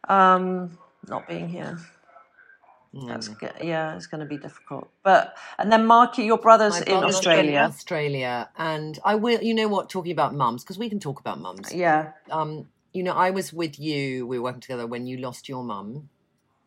um 0.08 0.78
not 1.08 1.26
being 1.28 1.48
here. 1.48 1.78
That's 3.08 3.28
Mm. 3.28 3.38
good. 3.40 3.52
Yeah, 3.60 3.96
it's 3.96 4.06
going 4.06 4.20
to 4.20 4.26
be 4.26 4.36
difficult. 4.38 4.88
But 5.02 5.36
and 5.58 5.70
then 5.72 5.84
Marky, 5.86 6.22
your 6.24 6.38
brother's 6.38 6.74
My 6.74 6.78
in 6.80 6.84
brother's 7.00 7.16
Australia. 7.16 7.58
Australia, 7.60 8.48
and 8.56 8.98
I 9.04 9.16
will. 9.16 9.42
You 9.42 9.52
know 9.54 9.66
what? 9.68 9.88
Talking 9.90 10.12
about 10.12 10.32
mums, 10.34 10.62
because 10.62 10.78
we 10.78 10.88
can 10.88 11.00
talk 11.00 11.18
about 11.18 11.40
mums. 11.40 11.72
Yeah, 11.74 12.12
Um, 12.30 12.68
you 12.92 13.02
know, 13.02 13.12
I 13.14 13.30
was 13.30 13.52
with 13.52 13.80
you. 13.80 14.26
We 14.28 14.38
were 14.38 14.44
working 14.44 14.60
together 14.60 14.86
when 14.86 15.06
you 15.08 15.16
lost 15.16 15.48
your 15.48 15.64
mum, 15.64 16.08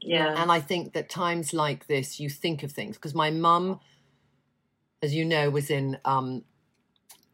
yeah. 0.02 0.36
and 0.42 0.52
I 0.52 0.60
think 0.60 0.92
that 0.94 1.10
times 1.10 1.54
like 1.54 1.88
this, 1.88 2.20
you 2.20 2.30
think 2.30 2.62
of 2.64 2.74
things. 2.74 2.98
Because 2.98 3.16
my 3.16 3.32
mum, 3.32 3.80
as 5.02 5.14
you 5.14 5.26
know, 5.26 5.50
was 5.50 5.70
in, 5.70 5.98
um, 6.06 6.44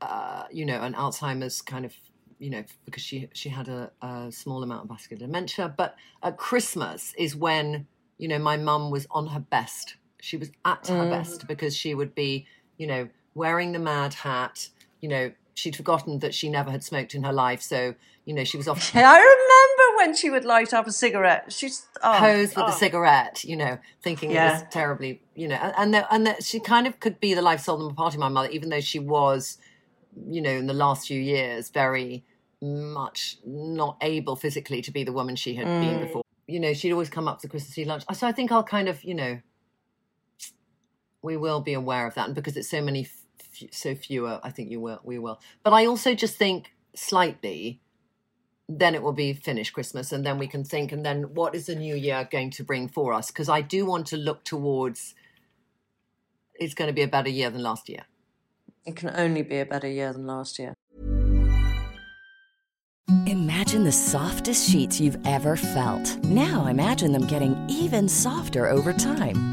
uh, 0.02 0.44
you 0.52 0.66
know, 0.66 0.82
an 0.82 0.94
Alzheimer's 0.94 1.62
kind 1.62 1.86
of, 1.86 1.94
you 2.40 2.50
know, 2.50 2.64
because 2.86 3.04
she 3.04 3.30
she 3.34 3.50
had 3.50 3.70
a, 3.70 3.92
a 4.02 4.32
small 4.32 4.64
amount 4.64 4.84
of 4.84 4.90
vascular 4.90 5.20
dementia. 5.26 5.74
But 5.76 5.96
at 6.22 6.38
Christmas 6.38 7.14
is 7.18 7.36
when 7.36 7.88
you 8.18 8.28
know 8.28 8.40
my 8.40 8.58
mum 8.58 8.92
was 8.92 9.08
on 9.12 9.28
her 9.28 9.40
best. 9.40 9.96
She 10.20 10.38
was 10.38 10.52
at 10.64 10.88
her 10.88 11.10
best 11.10 11.48
because 11.48 11.76
she 11.76 11.94
would 11.96 12.16
be, 12.16 12.48
you 12.78 12.88
know, 12.88 13.10
wearing 13.34 13.74
the 13.74 13.80
mad 13.80 14.14
hat. 14.14 14.70
You 15.02 15.10
know, 15.10 15.32
she'd 15.54 15.76
forgotten 15.76 16.20
that 16.20 16.34
she 16.34 16.50
never 16.50 16.72
had 16.72 16.84
smoked 16.84 17.14
in 17.14 17.24
her 17.24 17.34
life, 17.34 17.62
so 17.62 17.96
you 18.26 18.34
know 18.34 18.44
she 18.44 18.58
was 18.58 18.68
off 18.68 18.94
Yeah, 18.94 19.10
I 19.12 19.18
remember 19.18 19.73
when 20.06 20.16
she 20.16 20.30
would 20.30 20.46
light 20.46 20.74
up 20.74 20.88
a 20.88 20.92
cigarette. 20.92 21.52
She's 21.52 21.88
oh, 22.02 22.16
pose 22.20 22.50
with 22.56 22.66
Oh. 22.66 22.68
a 22.68 22.72
cigarette, 22.72 23.44
you 23.44 23.56
know, 23.56 23.78
thinking 24.02 24.32
it 24.32 24.36
was 24.36 24.64
terribly, 24.72 25.22
you 25.36 25.48
know, 25.48 25.56
and 25.56 25.74
and, 25.78 25.94
that, 25.94 26.08
and 26.12 26.28
that 26.28 26.44
she 26.44 26.60
kind 26.60 26.88
of 26.88 27.00
could 27.00 27.20
be 27.20 27.34
the 27.34 27.42
life 27.42 27.62
seldom 27.62 27.88
a 27.92 27.94
party. 27.94 28.18
My 28.18 28.30
mother, 28.30 28.50
even 28.50 28.70
though 28.70 28.82
she 28.82 29.00
was, 29.00 29.58
you 30.30 30.42
know, 30.42 30.52
in 30.52 30.68
the 30.68 30.74
last 30.74 31.08
few 31.08 31.20
years, 31.20 31.70
very 31.70 32.24
much 32.62 33.38
not 33.46 33.98
able 34.02 34.36
physically 34.36 34.82
to 34.82 34.92
be 34.92 35.04
the 35.04 35.12
woman 35.14 35.36
she 35.36 35.56
had 35.56 35.66
been 35.66 35.98
Mm. 35.98 36.02
before. 36.02 36.24
You 36.48 36.60
know, 36.60 36.74
she'd 36.74 36.92
always 36.92 37.10
come 37.10 37.28
up 37.28 37.40
to 37.42 37.48
Christmas 37.48 37.78
Eve 37.78 37.88
lunch. 37.88 38.04
So 38.14 38.28
I 38.28 38.32
think 38.32 38.52
I'll 38.52 38.64
kind 38.64 38.88
of, 38.90 39.04
you 39.04 39.14
know, 39.16 39.40
we 41.22 41.38
will 41.38 41.62
be 41.62 41.74
aware 41.74 42.06
of 42.08 42.16
that, 42.16 42.26
and 42.28 42.36
because 42.36 42.58
it's 42.58 42.70
so 42.70 42.82
many, 42.82 43.02
f- 43.02 43.70
so 43.72 43.96
fewer, 43.96 44.40
I 44.44 44.50
think 44.50 44.70
you 44.70 44.80
will, 44.82 45.00
we 45.04 45.20
will. 45.20 45.40
But 45.64 45.72
I 45.74 45.86
also 45.86 46.14
just 46.16 46.36
think 46.38 46.74
slightly 46.96 47.80
then 48.70 48.96
it 48.96 49.02
will 49.02 49.14
be 49.14 49.34
finished 49.34 49.74
Christmas, 49.74 50.12
and 50.12 50.26
then 50.26 50.38
we 50.38 50.48
can 50.48 50.64
think, 50.64 50.92
and 50.92 51.06
then 51.06 51.34
what 51.34 51.54
is 51.56 51.66
the 51.66 51.76
new 51.76 51.96
year 51.96 52.28
going 52.32 52.50
to 52.52 52.64
bring 52.64 52.88
for 52.88 53.14
us? 53.14 53.28
Because 53.28 53.50
I 53.50 53.62
do 53.62 53.86
want 53.86 54.08
to 54.08 54.18
look 54.18 54.44
towards 54.44 55.14
it's 56.56 56.74
going 56.74 56.88
to 56.88 56.94
be 56.94 57.02
a 57.02 57.08
better 57.08 57.30
year 57.30 57.50
than 57.50 57.64
last 57.64 57.90
year. 57.90 58.04
it 58.86 58.96
can 58.96 59.12
only 59.16 59.42
be 59.42 59.60
a 59.60 59.66
better 59.66 59.88
year 59.88 60.14
than 60.14 60.28
last 60.28 60.60
year. 60.60 60.74
Imagine 63.26 63.84
the 63.84 63.92
softest 63.92 64.70
sheets 64.70 65.00
you've 65.00 65.18
ever 65.26 65.56
felt. 65.56 66.18
Now 66.24 66.68
imagine 66.68 67.12
them 67.12 67.28
getting 67.28 67.56
even 67.70 68.08
softer 68.08 68.68
over 68.68 68.94
time. 68.94 69.53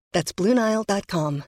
That's 0.13 0.31
BlueNile.com. 0.31 1.43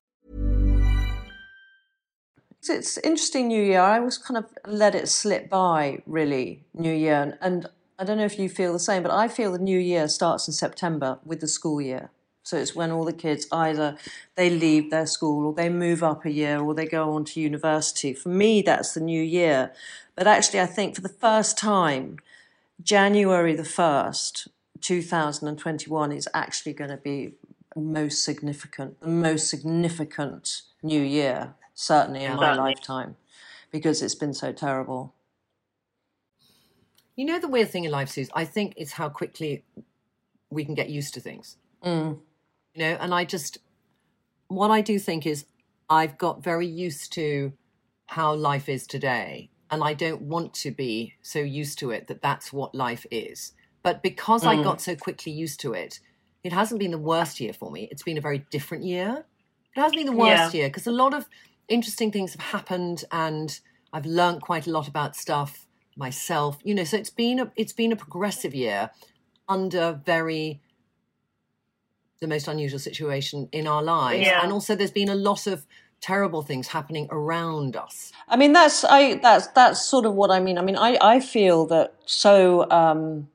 It's 2.70 2.98
interesting, 3.00 3.50
New 3.50 3.62
Year. 3.62 3.82
I 3.82 4.00
always 4.00 4.18
kind 4.18 4.38
of 4.38 4.46
let 4.66 4.96
it 4.96 5.10
slip 5.10 5.50
by, 5.50 6.02
really, 6.06 6.64
New 6.74 6.94
Year. 6.94 7.38
And 7.42 7.68
I 8.00 8.06
don't 8.06 8.18
know 8.18 8.26
if 8.26 8.40
you 8.40 8.48
feel 8.48 8.72
the 8.72 8.80
same, 8.80 9.04
but 9.04 9.12
I 9.12 9.28
feel 9.28 9.52
the 9.52 9.60
New 9.60 9.78
Year 9.78 10.08
starts 10.08 10.48
in 10.48 10.54
September 10.54 11.20
with 11.26 11.42
the 11.42 11.48
school 11.48 11.82
year. 11.82 12.10
So 12.44 12.58
it's 12.58 12.74
when 12.76 12.92
all 12.92 13.06
the 13.06 13.14
kids 13.14 13.48
either 13.52 13.98
they 14.36 14.50
leave 14.50 14.92
their 14.92 15.08
school 15.08 15.46
or 15.48 15.54
they 15.54 15.70
move 15.70 16.04
up 16.04 16.26
a 16.26 16.32
year 16.32 16.60
or 16.60 16.74
they 16.74 16.86
go 16.86 17.14
on 17.14 17.26
to 17.26 17.42
university. 17.42 18.14
For 18.14 18.30
me, 18.30 18.62
that's 18.62 18.94
the 18.94 19.02
new 19.02 19.22
year. 19.22 19.74
But 20.16 20.28
actually, 20.28 20.60
I 20.62 20.66
think 20.66 20.96
for 20.96 21.02
the 21.02 21.10
first 21.10 21.58
time, 21.58 22.20
January 22.82 23.56
the 23.56 23.64
1st, 23.64 24.48
2021 24.82 26.12
is 26.12 26.28
actually 26.34 26.74
going 26.74 26.90
to 26.90 26.98
be 26.98 27.34
most 27.82 28.24
significant, 28.24 29.00
the 29.02 29.08
most 29.08 29.50
significant 29.50 30.62
new 30.82 31.02
year, 31.02 31.56
certainly 31.74 32.24
in 32.24 32.36
my 32.36 32.56
lifetime, 32.56 33.16
because 33.72 34.02
it's 34.02 34.16
been 34.16 34.34
so 34.34 34.52
terrible. 34.52 35.14
You 37.16 37.26
know 37.26 37.40
the 37.40 37.48
weird 37.48 37.70
thing 37.70 37.84
in 37.84 37.92
life, 37.92 38.10
Suze? 38.10 38.30
I 38.34 38.46
think 38.46 38.74
it's 38.76 38.94
how 38.94 39.10
quickly 39.10 39.64
we 40.50 40.66
can 40.66 40.74
get 40.74 40.90
used 40.90 41.14
to 41.14 41.20
things. 41.20 41.58
Mm. 41.84 42.20
You 42.74 42.82
know, 42.82 42.98
and 43.00 43.14
I 43.14 43.24
just, 43.26 43.60
what 44.48 44.72
I 44.72 44.82
do 44.82 44.98
think 44.98 45.26
is 45.28 45.46
I've 45.90 46.18
got 46.18 46.44
very 46.44 46.68
used 46.68 47.14
to 47.14 47.54
how 48.08 48.34
life 48.34 48.68
is 48.70 48.88
today. 48.88 49.50
And 49.70 49.84
I 49.84 49.94
don't 49.96 50.22
want 50.22 50.54
to 50.56 50.72
be 50.72 51.16
so 51.22 51.40
used 51.40 51.80
to 51.80 51.90
it 51.92 52.08
that 52.08 52.22
that's 52.22 52.54
what 52.54 52.76
life 52.76 53.08
is. 53.10 53.54
But 53.82 54.04
because 54.04 54.46
I 54.46 54.56
Mm. 54.56 54.64
got 54.64 54.82
so 54.82 54.96
quickly 54.96 55.32
used 55.32 55.60
to 55.62 55.74
it, 55.74 56.00
it 56.44 56.54
hasn't 56.54 56.80
been 56.80 56.92
the 56.92 56.98
worst 56.98 57.40
year 57.40 57.54
for 57.54 57.72
me. 57.72 57.88
It's 57.92 58.04
been 58.04 58.18
a 58.18 58.22
very 58.22 58.40
different 58.50 58.84
year. 58.84 59.26
It 59.76 59.80
hasn't 59.80 59.98
been 59.98 60.06
the 60.06 60.12
worst 60.12 60.54
year 60.54 60.68
because 60.68 60.88
a 60.88 60.92
lot 60.92 61.14
of 61.14 61.28
interesting 61.68 62.12
things 62.12 62.34
have 62.34 62.42
happened 62.42 63.06
and 63.12 63.60
I've 63.92 64.06
learned 64.06 64.42
quite 64.42 64.68
a 64.68 64.72
lot 64.72 64.88
about 64.88 65.16
stuff 65.16 65.66
myself. 65.96 66.58
You 66.64 66.76
know, 66.76 66.84
so 66.84 66.98
it's 66.98 67.10
been 67.10 67.40
a 67.40 67.52
it's 67.56 67.74
been 67.74 67.92
a 67.92 67.96
progressive 67.96 68.54
year 68.54 68.92
under 69.48 70.00
very 70.06 70.62
the 72.20 72.28
most 72.28 72.48
unusual 72.48 72.80
situation 72.80 73.50
in 73.52 73.68
our 73.68 73.84
lives. 73.84 74.28
Yeah. 74.28 74.42
And 74.44 74.52
also 74.52 74.76
there's 74.76 74.92
been 74.92 75.10
a 75.10 75.16
lot 75.16 75.48
of 75.48 75.66
terrible 76.02 76.42
things 76.42 76.68
happening 76.68 77.08
around 77.12 77.76
us. 77.78 78.12
I 78.28 78.36
mean, 78.36 78.54
that's 78.54 78.84
I 78.84 79.16
that's 79.16 79.48
that's 79.48 79.86
sort 79.86 80.06
of 80.06 80.14
what 80.14 80.32
I 80.32 80.40
mean. 80.40 80.58
I 80.58 80.62
mean, 80.62 80.76
I 80.76 80.98
I 81.02 81.20
feel 81.20 81.66
that 81.68 81.96
so 82.06 82.70
um, 82.70 83.30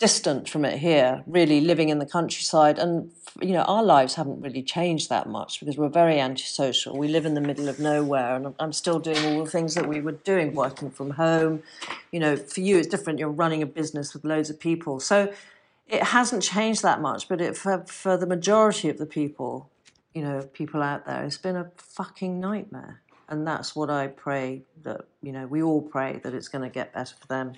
distant 0.00 0.48
from 0.48 0.64
it 0.64 0.78
here, 0.78 1.22
really 1.26 1.60
living 1.60 1.90
in 1.90 1.98
the 1.98 2.06
countryside, 2.06 2.78
and 2.78 3.12
you 3.40 3.52
know, 3.52 3.62
our 3.62 3.84
lives 3.84 4.14
haven't 4.14 4.40
really 4.40 4.62
changed 4.62 5.08
that 5.10 5.28
much 5.28 5.60
because 5.60 5.76
we're 5.76 5.90
very 5.90 6.18
antisocial. 6.18 6.96
We 6.96 7.06
live 7.06 7.26
in 7.26 7.34
the 7.34 7.40
middle 7.40 7.68
of 7.68 7.78
nowhere, 7.78 8.34
and 8.34 8.54
I'm 8.58 8.72
still 8.72 8.98
doing 8.98 9.24
all 9.26 9.44
the 9.44 9.50
things 9.50 9.74
that 9.74 9.86
we 9.86 10.00
were 10.00 10.12
doing, 10.12 10.54
working 10.54 10.90
from 10.90 11.10
home. 11.10 11.62
You 12.10 12.18
know, 12.18 12.36
for 12.36 12.60
you 12.60 12.78
it's 12.78 12.88
different. 12.88 13.18
You're 13.18 13.28
running 13.28 13.62
a 13.62 13.66
business 13.66 14.14
with 14.14 14.24
loads 14.24 14.50
of 14.50 14.58
people, 14.58 14.98
so 15.00 15.32
it 15.86 16.02
hasn't 16.02 16.42
changed 16.42 16.82
that 16.82 17.00
much. 17.00 17.28
But 17.28 17.40
it 17.42 17.56
for 17.56 17.84
for 17.86 18.16
the 18.16 18.26
majority 18.26 18.88
of 18.88 18.96
the 18.96 19.06
people, 19.06 19.68
you 20.14 20.22
know, 20.22 20.42
people 20.54 20.82
out 20.82 21.04
there, 21.06 21.22
it's 21.24 21.38
been 21.38 21.56
a 21.56 21.70
fucking 21.76 22.40
nightmare. 22.40 23.02
And 23.30 23.46
that's 23.46 23.76
what 23.76 23.90
I 23.90 24.08
pray 24.08 24.62
that, 24.82 25.02
you 25.22 25.30
know, 25.30 25.46
we 25.46 25.62
all 25.62 25.80
pray 25.80 26.20
that 26.24 26.34
it's 26.34 26.48
going 26.48 26.64
to 26.64 26.68
get 26.68 26.92
better 26.92 27.14
for 27.18 27.26
them. 27.28 27.52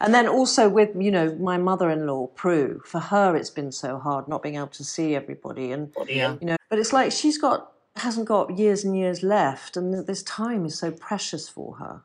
And 0.00 0.14
then 0.14 0.28
also 0.28 0.68
with, 0.68 0.90
you 0.96 1.10
know, 1.10 1.34
my 1.34 1.58
mother 1.58 1.90
in 1.90 2.06
law, 2.06 2.28
Prue, 2.28 2.80
for 2.86 3.00
her 3.00 3.34
it's 3.34 3.50
been 3.50 3.72
so 3.72 3.98
hard 3.98 4.28
not 4.28 4.40
being 4.42 4.54
able 4.54 4.68
to 4.68 4.84
see 4.84 5.16
everybody. 5.16 5.72
And, 5.72 5.92
oh, 5.96 6.06
Yeah. 6.08 6.36
you 6.40 6.46
know, 6.46 6.56
but 6.68 6.78
it's 6.78 6.92
like 6.92 7.10
she's 7.10 7.38
got, 7.38 7.72
hasn't 7.96 8.28
got 8.28 8.56
years 8.56 8.84
and 8.84 8.96
years 8.96 9.24
left. 9.24 9.76
And 9.76 10.06
this 10.06 10.22
time 10.22 10.64
is 10.64 10.78
so 10.78 10.92
precious 10.92 11.48
for 11.48 11.74
her 11.76 12.02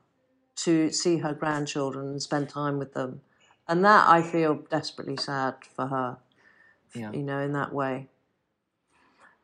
to 0.57 0.91
see 0.91 1.17
her 1.19 1.33
grandchildren 1.33 2.07
and 2.07 2.21
spend 2.21 2.49
time 2.49 2.79
with 2.79 2.93
them. 2.93 3.21
And 3.67 3.85
that 3.85 4.09
I 4.09 4.23
feel 4.23 4.55
desperately 4.71 5.17
sad 5.17 5.55
for 5.75 5.87
her, 5.87 6.17
Yeah. 6.95 7.11
you 7.11 7.21
know, 7.23 7.39
in 7.39 7.53
that 7.53 7.71
way. 7.71 8.09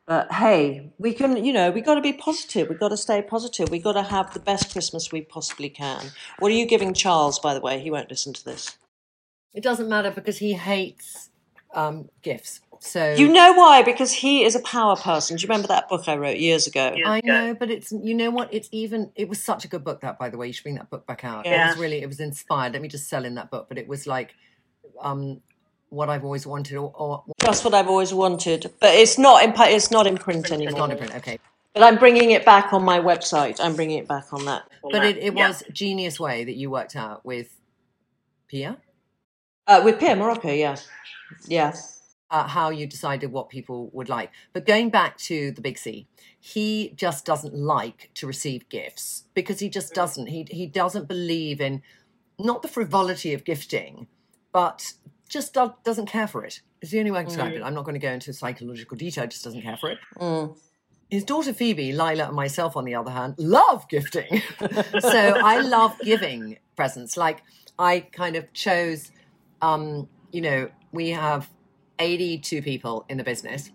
But 0.06 0.32
hey, 0.32 0.92
we 0.98 1.12
can, 1.12 1.44
you 1.44 1.52
know, 1.52 1.70
we 1.70 1.80
got 1.80 1.94
to 1.94 2.00
be 2.00 2.12
positive. 2.12 2.68
We've 2.68 2.80
got 2.80 2.88
to 2.88 2.96
stay 2.96 3.22
positive. 3.22 3.70
We've 3.70 3.84
got 3.84 3.92
to 3.92 4.02
have 4.02 4.34
the 4.34 4.40
best 4.40 4.72
Christmas 4.72 5.12
we 5.12 5.22
possibly 5.22 5.68
can. 5.68 6.10
What 6.40 6.50
are 6.50 6.54
you 6.54 6.66
giving 6.66 6.92
Charles, 6.92 7.38
by 7.38 7.54
the 7.54 7.60
way? 7.60 7.80
He 7.80 7.90
won't 7.90 8.10
listen 8.10 8.32
to 8.32 8.44
this. 8.44 8.76
It 9.54 9.62
doesn't 9.62 9.88
matter 9.88 10.10
because 10.10 10.38
he 10.38 10.54
hates 10.54 11.30
um, 11.72 12.08
gifts. 12.22 12.60
So 12.80 13.14
You 13.14 13.28
know 13.28 13.52
why? 13.52 13.82
Because 13.82 14.12
he 14.12 14.42
is 14.42 14.56
a 14.56 14.60
power 14.60 14.96
person. 14.96 15.36
Do 15.36 15.42
you 15.42 15.48
remember 15.48 15.68
that 15.68 15.88
book 15.88 16.08
I 16.08 16.16
wrote 16.16 16.38
years 16.38 16.66
ago? 16.66 16.92
Yeah. 16.96 17.08
I 17.08 17.20
know, 17.22 17.54
but 17.54 17.70
it's 17.70 17.92
you 17.92 18.12
know 18.12 18.30
what? 18.30 18.52
It's 18.52 18.68
even 18.72 19.12
it 19.14 19.28
was 19.28 19.40
such 19.40 19.64
a 19.64 19.68
good 19.68 19.84
book 19.84 20.00
that 20.00 20.18
by 20.18 20.30
the 20.30 20.36
way. 20.36 20.48
You 20.48 20.52
should 20.52 20.64
bring 20.64 20.74
that 20.74 20.90
book 20.90 21.06
back 21.06 21.24
out. 21.24 21.46
Yeah. 21.46 21.66
It 21.66 21.68
was 21.68 21.78
really 21.78 22.02
it 22.02 22.08
was 22.08 22.18
inspired. 22.18 22.72
Let 22.72 22.82
me 22.82 22.88
just 22.88 23.08
sell 23.08 23.24
in 23.24 23.36
that 23.36 23.52
book, 23.52 23.68
but 23.68 23.78
it 23.78 23.86
was 23.86 24.08
like 24.08 24.34
um 25.00 25.40
what 25.92 26.08
I've 26.08 26.24
always 26.24 26.46
wanted 26.46 26.76
or, 26.76 26.92
or 26.96 27.24
Just 27.40 27.64
what 27.64 27.74
I've 27.74 27.88
always 27.88 28.14
wanted, 28.14 28.72
but 28.80 28.94
it's 28.94 29.18
not 29.18 29.44
in 29.44 29.52
it's 29.56 29.90
not 29.90 30.06
in 30.06 30.16
print 30.16 30.44
it's 30.44 30.52
anymore. 30.52 30.78
not 30.78 30.90
in 30.90 30.96
print. 30.98 31.14
Okay, 31.16 31.38
But 31.74 31.82
I'm 31.82 31.98
bringing 31.98 32.30
it 32.30 32.44
back 32.44 32.72
on 32.72 32.82
my 32.82 32.98
website. 32.98 33.58
I'm 33.60 33.76
bringing 33.76 33.98
it 33.98 34.08
back 34.08 34.32
on 34.32 34.44
that. 34.46 34.62
but 34.82 35.04
it, 35.04 35.18
it 35.18 35.34
Yeah. 35.34 35.48
was 35.48 35.62
genius 35.72 36.18
way 36.18 36.44
that 36.44 36.54
you 36.54 36.70
worked 36.70 36.96
out 36.96 37.24
with 37.24 37.48
Pia. 38.48 38.78
Uh, 39.66 39.82
with 39.84 40.00
Pierre 40.00 40.16
Morocco, 40.16 40.50
yeah, 40.50 40.76
yeah. 41.46 41.72
uh, 42.30 42.48
how 42.48 42.70
you 42.70 42.86
decided 42.86 43.30
what 43.30 43.48
people 43.48 43.90
would 43.92 44.08
like. 44.08 44.30
But 44.52 44.66
going 44.66 44.90
back 44.90 45.16
to 45.18 45.52
the 45.52 45.60
Big 45.60 45.78
C, 45.78 46.08
he 46.40 46.92
just 46.96 47.24
doesn't 47.24 47.54
like 47.54 48.10
to 48.14 48.26
receive 48.26 48.68
gifts 48.68 49.24
because 49.34 49.60
he 49.60 49.68
just 49.68 49.94
doesn't. 49.94 50.26
He 50.28 50.46
he 50.50 50.66
doesn't 50.66 51.06
believe 51.06 51.60
in 51.60 51.82
not 52.40 52.62
the 52.62 52.68
frivolity 52.68 53.32
of 53.34 53.44
gifting, 53.44 54.08
but 54.52 54.94
just 55.32 55.54
do, 55.54 55.72
doesn't 55.82 56.06
care 56.06 56.26
for 56.26 56.44
it. 56.44 56.60
It's 56.82 56.92
the 56.92 56.98
only 56.98 57.10
way 57.10 57.20
I 57.20 57.22
can 57.22 57.28
describe 57.28 57.54
it. 57.54 57.62
I'm 57.62 57.74
not 57.74 57.84
going 57.84 57.94
to 57.94 58.06
go 58.06 58.12
into 58.12 58.32
psychological 58.32 58.96
detail. 58.96 59.26
Just 59.26 59.44
doesn't 59.44 59.62
care 59.62 59.78
for 59.78 59.90
it. 59.90 59.98
Mm. 60.18 60.56
His 61.10 61.24
daughter 61.24 61.52
Phoebe, 61.52 61.92
Lila, 61.92 62.26
and 62.26 62.36
myself, 62.36 62.76
on 62.76 62.84
the 62.84 62.94
other 62.94 63.10
hand, 63.10 63.34
love 63.38 63.88
gifting. 63.88 64.42
so 65.00 65.34
I 65.44 65.60
love 65.60 65.98
giving 66.02 66.58
presents. 66.76 67.16
Like 67.16 67.42
I 67.78 68.00
kind 68.00 68.36
of 68.36 68.52
chose, 68.52 69.10
um, 69.62 70.08
you 70.32 70.42
know, 70.42 70.70
we 70.92 71.10
have 71.10 71.48
82 71.98 72.62
people 72.62 73.06
in 73.08 73.16
the 73.16 73.24
business. 73.24 73.70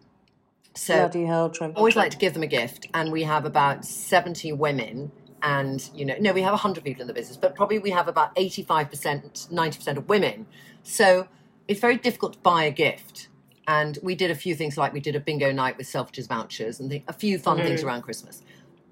So 0.76 0.96
Bloody 0.96 1.26
hell, 1.26 1.50
Trent. 1.50 1.76
always 1.76 1.96
like 1.96 2.12
to 2.12 2.18
give 2.18 2.34
them 2.34 2.44
a 2.44 2.48
gift, 2.48 2.88
and 2.94 3.12
we 3.12 3.24
have 3.24 3.46
about 3.46 3.84
70 3.84 4.54
women. 4.54 5.12
And 5.42 5.88
you 5.94 6.06
know, 6.06 6.16
no, 6.20 6.34
we 6.34 6.42
have 6.42 6.54
100 6.54 6.84
people 6.84 7.02
in 7.02 7.08
the 7.08 7.14
business, 7.14 7.38
but 7.38 7.56
probably 7.56 7.80
we 7.80 7.92
have 7.92 8.08
about 8.08 8.36
85%, 8.36 9.50
90% 9.50 9.98
of 9.98 10.08
women. 10.10 10.46
So 10.84 11.28
it's 11.68 11.80
very 11.80 11.98
difficult 11.98 12.34
to 12.34 12.40
buy 12.40 12.64
a 12.64 12.72
gift. 12.72 13.30
And 13.68 13.98
we 14.02 14.16
did 14.16 14.32
a 14.32 14.36
few 14.36 14.56
things 14.56 14.78
like 14.78 14.94
we 14.94 15.02
did 15.02 15.16
a 15.16 15.20
bingo 15.20 15.52
night 15.52 15.78
with 15.78 15.88
Selfridges 15.88 16.28
vouchers 16.28 16.80
and 16.80 16.90
th- 16.90 17.04
a 17.08 17.14
few 17.14 17.38
fun 17.38 17.58
things 17.58 17.84
around 17.84 18.04
Christmas. 18.04 18.42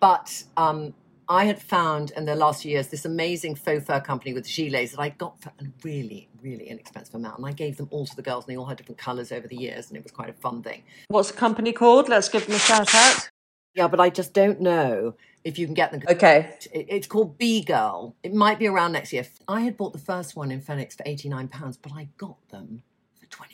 But 0.01 0.43
um, 0.57 0.93
I 1.29 1.45
had 1.45 1.61
found 1.61 2.11
in 2.11 2.25
the 2.25 2.35
last 2.35 2.63
few 2.63 2.71
years 2.71 2.87
this 2.87 3.05
amazing 3.05 3.55
faux 3.55 3.85
fur 3.85 4.01
company 4.01 4.33
with 4.33 4.45
gilets 4.45 4.91
that 4.91 4.99
I 4.99 5.09
got 5.09 5.41
for 5.41 5.49
a 5.59 5.65
really, 5.83 6.27
really 6.41 6.67
inexpensive 6.67 7.15
amount. 7.15 7.37
And 7.37 7.47
I 7.47 7.53
gave 7.53 7.77
them 7.77 7.87
all 7.89 8.05
to 8.05 8.15
the 8.15 8.21
girls, 8.21 8.45
and 8.45 8.53
they 8.53 8.57
all 8.57 8.65
had 8.65 8.77
different 8.77 8.99
colours 8.99 9.31
over 9.31 9.47
the 9.47 9.55
years, 9.55 9.87
and 9.87 9.97
it 9.97 10.03
was 10.03 10.11
quite 10.11 10.29
a 10.29 10.33
fun 10.33 10.61
thing. 10.61 10.83
What's 11.07 11.31
the 11.31 11.37
company 11.37 11.71
called? 11.71 12.09
Let's 12.09 12.27
give 12.27 12.45
them 12.45 12.55
a 12.55 12.59
shout 12.59 12.93
out. 12.93 13.29
Yeah, 13.75 13.87
but 13.89 13.99
I 13.99 14.09
just 14.09 14.33
don't 14.33 14.61
know 14.61 15.15
if 15.43 15.59
you 15.59 15.67
can 15.67 15.75
get 15.75 15.91
them. 15.91 16.01
Okay. 16.09 16.57
It's 16.71 17.07
called 17.07 17.37
Bee 17.37 17.61
Girl. 17.61 18.15
It 18.23 18.33
might 18.33 18.57
be 18.57 18.67
around 18.67 18.93
next 18.93 19.13
year. 19.13 19.27
I 19.47 19.61
had 19.61 19.77
bought 19.77 19.93
the 19.93 19.99
first 19.99 20.35
one 20.35 20.49
in 20.49 20.61
Phoenix 20.61 20.95
for 20.95 21.03
£89, 21.03 21.77
but 21.81 21.91
I 21.93 22.07
got 22.17 22.37
them 22.49 22.83
for 23.19 23.25
£25. 23.27 23.45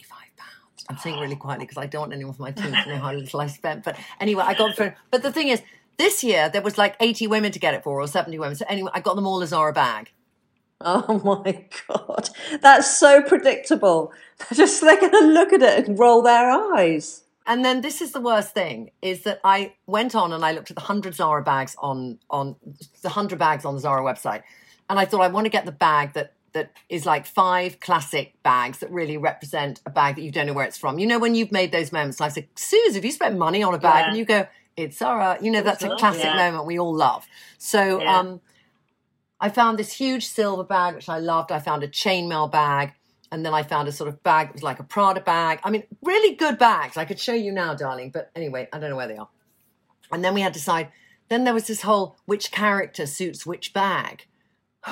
I'm 0.90 0.98
saying 0.98 1.20
really 1.20 1.36
quietly 1.36 1.66
because 1.66 1.78
I 1.78 1.86
don't 1.86 2.02
want 2.02 2.14
anyone 2.14 2.34
from 2.34 2.44
my 2.44 2.52
team 2.52 2.72
to 2.72 2.90
know 2.90 2.98
how 2.98 3.14
little 3.14 3.40
I 3.42 3.48
spent. 3.48 3.84
But 3.84 3.98
anyway, 4.20 4.44
I 4.46 4.54
got 4.54 4.76
them 4.76 4.76
for. 4.76 4.96
But 5.10 5.24
the 5.24 5.32
thing 5.32 5.48
is, 5.48 5.62
this 5.98 6.24
year 6.24 6.50
there 6.50 6.62
was 6.62 6.78
like 6.78 6.96
80 7.00 7.28
women 7.28 7.52
to 7.52 7.60
get 7.60 7.74
it 7.74 7.84
for, 7.84 8.02
or 8.02 8.08
70 8.08 8.38
women. 8.40 8.56
So 8.56 8.66
anyway, 8.68 8.92
I 8.94 9.00
got 9.00 9.16
them 9.16 9.28
all 9.28 9.42
as 9.42 9.50
Zara 9.50 9.74
bag. 9.74 10.12
Oh 10.84 11.22
my 11.24 11.66
god, 11.88 12.30
that's 12.60 13.00
so 13.00 13.22
predictable. 13.22 14.12
They're 14.40 14.58
Just 14.58 14.82
they're 14.82 15.00
going 15.00 15.12
to 15.12 15.28
look 15.28 15.54
at 15.54 15.62
it 15.62 15.88
and 15.88 16.00
roll 16.00 16.24
their 16.24 16.50
eyes. 16.50 17.24
And 17.46 17.66
then 17.66 17.82
this 17.82 18.02
is 18.02 18.12
the 18.12 18.22
worst 18.22 18.54
thing 18.54 18.92
is 19.02 19.24
that 19.24 19.40
I 19.44 19.74
went 19.88 20.16
on 20.16 20.32
and 20.32 20.46
I 20.46 20.52
looked 20.52 20.70
at 20.70 20.76
the 20.76 20.84
hundred 20.84 21.16
Zara 21.16 21.44
bags 21.44 21.76
on 21.80 22.20
on 22.30 22.56
the 23.02 23.10
hundred 23.10 23.40
bags 23.40 23.66
on 23.66 23.74
the 23.74 23.82
Zara 23.82 24.04
website, 24.04 24.44
and 24.90 25.00
I 25.00 25.06
thought 25.06 25.22
I 25.22 25.28
want 25.28 25.46
to 25.46 25.50
get 25.50 25.66
the 25.66 25.72
bag 25.72 26.14
that 26.14 26.34
that 26.54 26.72
is 26.90 27.06
like 27.06 27.26
five 27.26 27.80
classic 27.80 28.34
bags 28.44 28.80
that 28.80 28.92
really 28.92 29.18
represent 29.18 29.80
a 29.86 29.90
bag 29.90 30.16
that 30.16 30.22
you 30.22 30.32
don't 30.32 30.48
know 30.48 30.54
where 30.54 30.66
it's 30.66 30.78
from. 30.78 31.00
You 31.00 31.08
know 31.08 31.20
when 31.20 31.36
you've 31.36 31.52
made 31.52 31.72
those 31.72 31.92
moments, 31.92 32.20
I 32.22 32.28
said, 32.28 32.48
Suze, 32.56 32.96
have 32.96 33.06
you 33.06 33.12
spent 33.12 33.38
money 33.38 33.64
on 33.64 33.74
a 33.74 33.80
bag? 33.80 34.02
Yeah. 34.02 34.08
And 34.10 34.18
you 34.18 34.26
go, 34.26 34.48
it's 34.76 34.98
Zara. 34.98 35.38
You 35.42 35.52
know 35.52 35.62
that's 35.62 35.84
a 35.84 35.96
classic 35.96 36.26
yeah. 36.26 36.36
moment 36.36 36.66
we 36.66 36.78
all 36.78 36.94
love. 36.94 37.26
So 37.58 38.02
Yeah. 38.02 38.20
um, 38.20 38.42
I 39.40 39.50
found 39.50 39.80
this 39.80 39.94
huge 39.94 40.28
silver 40.28 40.64
bag 40.64 40.96
which 40.96 41.10
I 41.10 41.20
loved. 41.20 41.52
I 41.52 41.60
found 41.60 41.84
a 41.84 41.88
chainmail 41.88 42.52
bag. 42.52 42.94
And 43.32 43.46
then 43.46 43.54
I 43.54 43.64
found 43.64 43.88
a 43.88 43.92
sort 43.92 44.10
of 44.10 44.22
bag 44.24 44.48
that 44.48 44.54
was 44.54 44.64
like 44.64 44.80
a 44.80 44.84
Prada 44.84 45.22
bag. 45.22 45.60
I 45.64 45.70
mean, 45.70 45.84
really 46.04 46.36
good 46.36 46.58
bags. 46.58 46.98
I 46.98 47.06
could 47.06 47.20
show 47.20 47.34
you 47.34 47.52
now, 47.52 47.74
darling. 47.74 48.12
But 48.12 48.30
anyway, 48.36 48.68
I 48.74 48.80
don't 48.80 48.90
know 48.90 48.98
where 48.98 49.08
they 49.08 49.18
are. 49.18 49.30
And 50.12 50.24
then 50.24 50.34
we 50.34 50.42
had 50.42 50.54
to 50.54 50.60
decide. 50.60 50.90
Then 51.30 51.46
there 51.46 51.54
was 51.54 51.68
this 51.68 51.82
whole 51.82 52.18
which 52.26 52.52
character 52.52 53.06
suits 53.06 53.46
which 53.46 53.74
bag. 53.74 54.26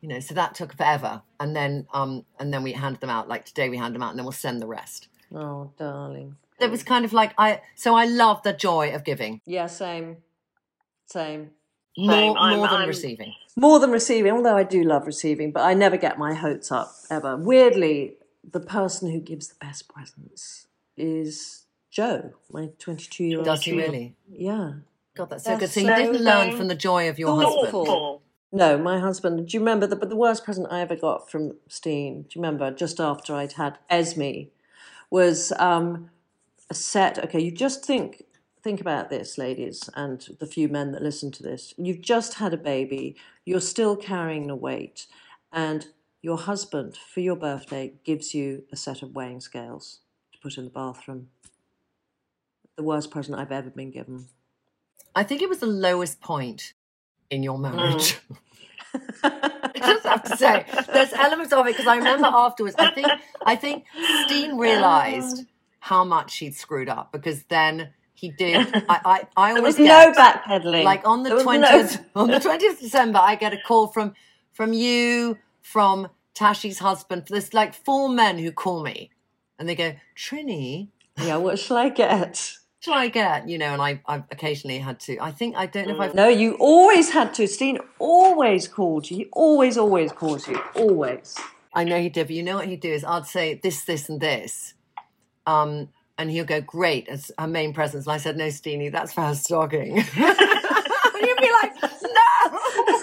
you 0.00 0.08
know, 0.08 0.20
so 0.20 0.34
that 0.34 0.54
took 0.54 0.74
forever. 0.76 1.22
And 1.38 1.54
then 1.54 1.86
um 1.92 2.24
and 2.38 2.52
then 2.54 2.62
we 2.62 2.72
handed 2.72 3.00
them 3.00 3.10
out. 3.10 3.28
Like 3.28 3.44
today 3.44 3.68
we 3.68 3.76
hand 3.76 3.94
them 3.94 4.02
out 4.02 4.10
and 4.10 4.18
then 4.18 4.24
we'll 4.24 4.32
send 4.32 4.62
the 4.62 4.66
rest. 4.66 5.08
Oh, 5.34 5.72
darling. 5.78 6.36
It 6.58 6.70
was 6.70 6.82
kind 6.82 7.04
of 7.04 7.12
like 7.12 7.34
I 7.36 7.60
so 7.74 7.94
I 7.94 8.06
love 8.06 8.42
the 8.42 8.54
joy 8.54 8.94
of 8.94 9.04
giving. 9.04 9.42
Yeah, 9.44 9.66
same. 9.66 10.18
Same. 11.06 11.50
More 11.96 12.36
I'm- 12.38 12.56
more 12.58 12.68
than 12.68 12.76
I'm- 12.80 12.88
receiving. 12.88 13.34
More 13.56 13.78
than 13.78 13.90
receiving, 13.92 14.32
although 14.32 14.56
I 14.56 14.64
do 14.64 14.82
love 14.82 15.06
receiving, 15.06 15.52
but 15.52 15.62
I 15.62 15.74
never 15.74 15.96
get 15.96 16.18
my 16.18 16.34
hopes 16.34 16.72
up 16.72 16.92
ever. 17.08 17.36
Weirdly, 17.36 18.16
the 18.48 18.58
person 18.60 19.10
who 19.12 19.20
gives 19.20 19.48
the 19.48 19.54
best 19.60 19.88
presents 19.88 20.66
is 20.96 21.64
Joe, 21.90 22.32
my 22.50 22.70
22 22.80 23.24
year 23.24 23.38
old. 23.38 23.44
Does 23.46 23.62
he 23.62 23.76
really? 23.76 24.16
Yeah. 24.28 24.72
God, 25.14 25.30
that's 25.30 25.44
so 25.44 25.50
That's 25.50 25.60
good. 25.60 25.70
So 25.70 25.80
you 25.80 25.94
didn't 25.94 26.24
learn 26.24 26.56
from 26.56 26.66
the 26.66 26.74
joy 26.74 27.08
of 27.08 27.18
your 27.20 27.28
Thoughtful. 27.40 27.62
husband. 27.62 27.88
Awful. 27.88 28.22
No, 28.50 28.76
my 28.78 28.98
husband. 28.98 29.46
Do 29.48 29.56
you 29.56 29.60
remember 29.60 29.86
the 29.86 29.94
but 29.96 30.08
the 30.10 30.16
worst 30.16 30.44
present 30.44 30.66
I 30.70 30.80
ever 30.80 30.96
got 30.96 31.30
from 31.30 31.56
Sten? 31.68 32.22
Do 32.22 32.28
you 32.38 32.42
remember 32.42 32.72
just 32.72 32.98
after 33.00 33.34
I'd 33.34 33.52
had 33.52 33.78
Esme 33.88 34.48
was 35.10 35.52
um, 35.60 36.10
a 36.70 36.74
set. 36.74 37.18
Okay, 37.24 37.40
you 37.40 37.52
just 37.52 37.84
think 37.84 38.24
think 38.64 38.80
about 38.80 39.10
this, 39.10 39.36
ladies, 39.36 39.90
and 39.94 40.26
the 40.40 40.46
few 40.46 40.68
men 40.68 40.92
that 40.92 41.02
listen 41.02 41.30
to 41.32 41.42
this. 41.42 41.74
You've 41.76 42.00
just 42.00 42.34
had 42.34 42.54
a 42.54 42.56
baby. 42.56 43.14
You're 43.44 43.60
still 43.60 43.94
carrying 43.94 44.46
the 44.46 44.56
weight, 44.56 45.06
and 45.52 45.86
your 46.22 46.38
husband 46.38 46.96
for 46.96 47.20
your 47.20 47.36
birthday 47.36 47.92
gives 48.04 48.34
you 48.34 48.64
a 48.72 48.76
set 48.76 49.02
of 49.02 49.14
weighing 49.14 49.40
scales 49.40 50.00
to 50.32 50.38
put 50.38 50.56
in 50.56 50.64
the 50.64 50.70
bathroom. 50.70 51.28
The 52.76 52.82
worst 52.82 53.10
present 53.10 53.38
I've 53.38 53.52
ever 53.52 53.68
been 53.68 53.90
given. 53.90 54.28
I 55.14 55.22
think 55.22 55.42
it 55.42 55.48
was 55.50 55.58
the 55.58 55.66
lowest 55.66 56.22
point 56.22 56.72
in 57.30 57.42
your 57.42 57.58
marriage. 57.58 58.18
Mm. 58.18 58.36
I 59.24 59.72
just 59.76 60.06
have 60.06 60.22
to 60.22 60.36
say, 60.36 60.64
there's 60.92 61.12
elements 61.12 61.52
of 61.52 61.66
it 61.66 61.72
because 61.72 61.86
I 61.86 61.96
remember 61.96 62.28
afterwards. 62.28 62.76
I 62.78 62.90
think 62.92 63.08
I 63.44 63.56
think 63.56 63.84
Sten 64.24 64.56
realised 64.56 65.44
how 65.80 66.04
much 66.04 66.38
he'd 66.38 66.54
screwed 66.54 66.88
up 66.88 67.12
because 67.12 67.42
then 67.44 67.90
he 68.14 68.30
did. 68.30 68.56
I 68.88 69.00
I, 69.04 69.26
I 69.36 69.48
There 69.54 69.58
always 69.62 69.78
was 69.78 69.86
no 69.86 70.12
backpedaling. 70.12 70.84
like 70.84 71.06
on 71.06 71.22
the 71.22 71.30
was 71.34 71.44
no- 71.44 71.44
twentieth 71.44 72.04
on 72.14 72.30
the 72.30 72.40
twentieth 72.40 72.80
December, 72.80 73.18
I 73.20 73.34
get 73.34 73.52
a 73.52 73.58
call 73.66 73.88
from 73.88 74.14
from 74.52 74.72
you 74.72 75.38
from 75.62 76.08
Tashi's 76.34 76.78
husband. 76.78 77.24
There's 77.28 77.52
like 77.54 77.74
four 77.74 78.08
men 78.08 78.38
who 78.38 78.50
call 78.52 78.82
me, 78.82 79.10
and 79.58 79.68
they 79.68 79.74
go, 79.74 79.94
Trinny, 80.16 80.88
yeah, 81.20 81.36
what 81.36 81.58
shall 81.58 81.76
I 81.76 81.88
get? 81.90 82.52
shall 82.80 82.94
I 82.94 83.08
get? 83.08 83.48
You 83.48 83.56
know, 83.58 83.72
and 83.72 83.80
I 83.82 84.00
I've 84.06 84.24
occasionally 84.30 84.78
had 84.78 85.00
to. 85.00 85.18
I 85.18 85.30
think 85.32 85.56
I 85.56 85.66
don't 85.66 85.88
know 85.88 85.94
if 85.94 86.00
I've 86.00 86.14
No, 86.14 86.28
you 86.28 86.54
always 86.60 87.10
had 87.10 87.32
to. 87.34 87.46
Sten 87.48 87.78
always 87.98 88.68
called 88.68 89.10
you. 89.10 89.16
He 89.16 89.26
always, 89.32 89.78
always 89.78 90.12
called 90.12 90.46
you. 90.46 90.60
Always. 90.74 91.36
I 91.72 91.82
know 91.84 91.98
he 92.00 92.08
did, 92.10 92.26
but 92.28 92.36
you 92.36 92.42
know 92.42 92.56
what 92.56 92.66
he'd 92.68 92.80
do 92.80 92.92
is 92.92 93.02
I'd 93.04 93.26
say 93.26 93.54
this, 93.62 93.84
this, 93.84 94.08
and 94.08 94.20
this. 94.20 94.74
Um, 95.46 95.88
and 96.18 96.30
he'll 96.30 96.44
go, 96.44 96.60
Great, 96.60 97.08
as 97.08 97.30
her 97.38 97.46
main 97.46 97.72
presence. 97.72 98.06
And 98.06 98.12
I 98.12 98.18
said, 98.18 98.36
No, 98.36 98.48
Steenie, 98.50 98.90
that's 98.90 99.12
for 99.12 99.22
her 99.22 99.34
stocking. 99.34 99.98
and 99.98 100.04
he'd 100.06 101.36
be 101.38 101.50
like, 101.52 101.72
No, 101.82 102.58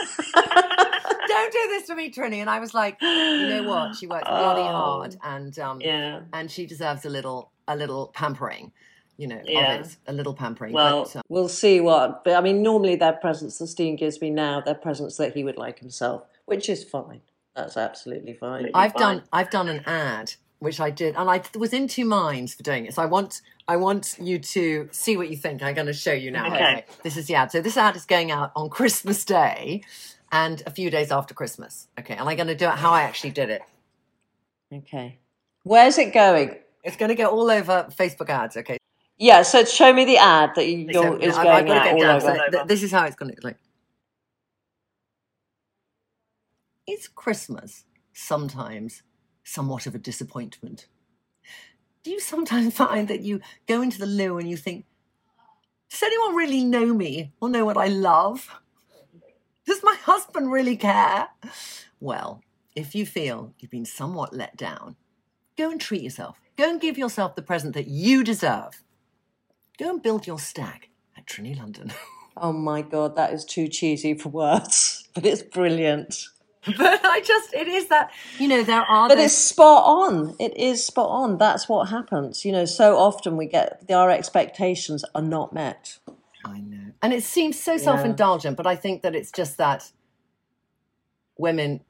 don't 1.27 1.51
do 1.51 1.67
this 1.69 1.87
to 1.87 1.95
me, 1.95 2.11
Trinny. 2.11 2.37
And 2.37 2.49
I 2.49 2.59
was 2.59 2.73
like, 2.73 3.01
You 3.01 3.47
know 3.47 3.63
what? 3.63 3.95
She 3.95 4.07
works 4.07 4.27
bloody 4.27 4.61
Oh. 4.61 4.65
hard 4.71 5.17
and 5.23 5.57
um 5.59 5.81
Yeah. 5.81 6.21
and 6.33 6.49
she 6.49 6.65
deserves 6.65 7.05
a 7.05 7.09
little 7.09 7.51
a 7.67 7.75
little 7.75 8.07
pampering, 8.13 8.71
you 9.17 9.27
know, 9.27 9.41
Yeah. 9.45 9.73
of 9.75 9.85
it. 9.87 9.97
A 10.07 10.13
little 10.13 10.33
pampering. 10.33 10.73
Well, 10.73 11.03
but, 11.03 11.15
um, 11.17 11.21
We'll 11.29 11.49
see 11.49 11.79
what. 11.79 12.23
But 12.23 12.35
I 12.35 12.41
mean, 12.41 12.61
normally 12.61 12.95
they're 12.95 13.13
presents 13.13 13.57
that 13.59 13.67
Sten 13.67 13.95
gives 13.95 14.19
me 14.21 14.29
now. 14.29 14.61
They're 14.61 14.73
presents 14.75 15.17
that 15.17 15.33
he 15.35 15.43
would 15.43 15.57
like 15.57 15.79
himself, 15.79 16.23
which 16.45 16.69
is 16.69 16.83
fine. 16.83 17.21
That's 17.55 17.75
absolutely 17.77 18.33
fine. 18.33 18.69
I've 18.73 18.93
fine. 18.93 19.01
done 19.17 19.23
I've 19.33 19.49
done 19.49 19.67
an 19.69 19.83
ad 19.85 20.33
which 20.61 20.79
I 20.79 20.91
did 20.91 21.15
and 21.17 21.27
I 21.27 21.41
was 21.57 21.73
in 21.73 21.87
two 21.87 22.05
minds 22.05 22.53
for 22.53 22.61
doing 22.61 22.85
it. 22.85 22.93
So 22.93 23.01
I 23.01 23.07
want 23.07 23.41
I 23.67 23.77
want 23.77 24.15
you 24.21 24.37
to 24.37 24.87
see 24.91 25.17
what 25.17 25.29
you 25.31 25.35
think. 25.35 25.63
I'm 25.63 25.73
going 25.73 25.87
to 25.87 25.93
show 25.93 26.13
you 26.13 26.29
now. 26.29 26.47
Okay. 26.53 26.85
This 27.03 27.17
is 27.17 27.25
the 27.25 27.33
ad. 27.35 27.51
So 27.51 27.61
this 27.61 27.77
ad 27.77 27.95
is 27.95 28.05
going 28.05 28.29
out 28.29 28.51
on 28.55 28.69
Christmas 28.69 29.25
Day 29.25 29.81
and 30.31 30.61
a 30.67 30.69
few 30.71 30.91
days 30.91 31.11
after 31.11 31.33
Christmas. 31.33 31.87
Okay. 31.99 32.13
And 32.13 32.29
I'm 32.29 32.35
going 32.35 32.47
to 32.47 32.55
do 32.55 32.65
it 32.67 32.75
how 32.75 32.91
I 32.91 33.01
actually 33.01 33.31
did 33.31 33.49
it. 33.49 33.61
Okay. 34.71 35.17
Where's 35.63 35.97
it 35.97 36.13
going? 36.13 36.57
It's 36.83 36.95
going 36.95 37.09
to 37.09 37.15
go 37.15 37.25
all 37.27 37.49
over 37.49 37.87
Facebook 37.91 38.29
ads. 38.29 38.55
Okay. 38.57 38.77
Yeah. 39.17 39.41
So 39.41 39.65
show 39.65 39.91
me 39.91 40.05
the 40.05 40.17
ad 40.17 40.51
that 40.55 40.67
you, 40.67 40.93
So 40.93 41.01
you're, 41.03 41.19
is 41.19 41.35
I've- 41.37 41.43
going 41.65 41.69
out 41.71 41.83
get 41.85 41.93
all 41.95 42.01
down. 42.01 42.21
So 42.21 42.27
over. 42.29 42.39
th- 42.51 42.67
this 42.67 42.83
is 42.83 42.91
how 42.91 43.05
it's 43.05 43.15
going 43.15 43.31
to 43.31 43.35
look 43.35 43.43
like. 43.43 43.57
Is 46.87 47.07
Christmas 47.07 47.85
sometimes 48.13 49.01
somewhat 49.43 49.85
of 49.85 49.95
a 49.95 49.99
disappointment? 49.99 50.87
Do 52.03 52.11
you 52.11 52.19
sometimes 52.19 52.73
find 52.77 53.07
that 53.07 53.21
you 53.21 53.41
go 53.67 53.81
into 53.81 53.99
the 53.99 54.05
loo 54.05 54.37
and 54.37 54.49
you 54.49 54.57
think, 54.57 54.85
does 55.89 56.03
anyone 56.03 56.35
really 56.35 56.63
know 56.63 56.93
me 56.93 57.33
or 57.41 57.49
know 57.49 57.65
what 57.65 57.77
I 57.77 57.87
love? 57.87 58.61
Does 59.65 59.83
my 59.83 59.95
husband 60.03 60.51
really 60.51 60.77
care? 60.77 61.27
Well, 61.99 62.41
if 62.75 62.95
you 62.95 63.05
feel 63.05 63.53
you've 63.59 63.71
been 63.71 63.85
somewhat 63.85 64.33
let 64.33 64.55
down, 64.55 64.95
go 65.57 65.69
and 65.69 65.79
treat 65.79 66.01
yourself. 66.01 66.39
Go 66.57 66.69
and 66.69 66.81
give 66.81 66.97
yourself 66.97 67.35
the 67.35 67.41
present 67.41 67.73
that 67.73 67.87
you 67.87 68.23
deserve. 68.23 68.83
Go 69.77 69.89
and 69.89 70.01
build 70.01 70.27
your 70.27 70.39
stack 70.39 70.89
at 71.17 71.25
Trinny 71.25 71.57
London. 71.57 71.93
Oh 72.37 72.53
my 72.53 72.81
god, 72.81 73.17
that 73.17 73.33
is 73.33 73.43
too 73.43 73.67
cheesy 73.67 74.13
for 74.13 74.29
words, 74.29 75.09
but 75.13 75.25
it's 75.25 75.43
brilliant. 75.43 76.27
but 76.77 77.03
I 77.03 77.21
just, 77.25 77.53
it 77.53 77.67
is 77.67 77.87
that, 77.87 78.11
you 78.37 78.47
know, 78.47 78.61
there 78.63 78.81
are 78.81 79.09
But 79.09 79.15
those- 79.15 79.25
it's 79.25 79.33
spot 79.35 79.83
on. 79.85 80.35
It 80.39 80.55
is 80.55 80.85
spot 80.85 81.09
on. 81.09 81.37
That's 81.37 81.67
what 81.67 81.89
happens. 81.89 82.45
You 82.45 82.51
know, 82.51 82.65
so 82.65 82.97
often 82.97 83.35
we 83.35 83.47
get 83.47 83.83
our 83.91 84.11
expectations 84.11 85.03
are 85.15 85.21
not 85.23 85.53
met. 85.53 85.97
I 86.45 86.59
know. 86.59 86.91
And 87.01 87.13
it 87.13 87.23
seems 87.23 87.59
so 87.59 87.77
self 87.77 88.05
indulgent, 88.05 88.57
but 88.57 88.67
I 88.67 88.75
think 88.75 89.01
that 89.01 89.15
it's 89.15 89.31
just 89.31 89.57
that 89.57 89.91
women, 91.37 91.81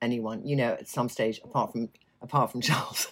anyone, 0.00 0.46
you 0.46 0.54
know, 0.56 0.72
at 0.74 0.88
some 0.88 1.08
stage, 1.08 1.40
apart 1.44 1.72
from 1.72 1.88
apart 2.22 2.52
from 2.52 2.60
Charles, 2.60 3.08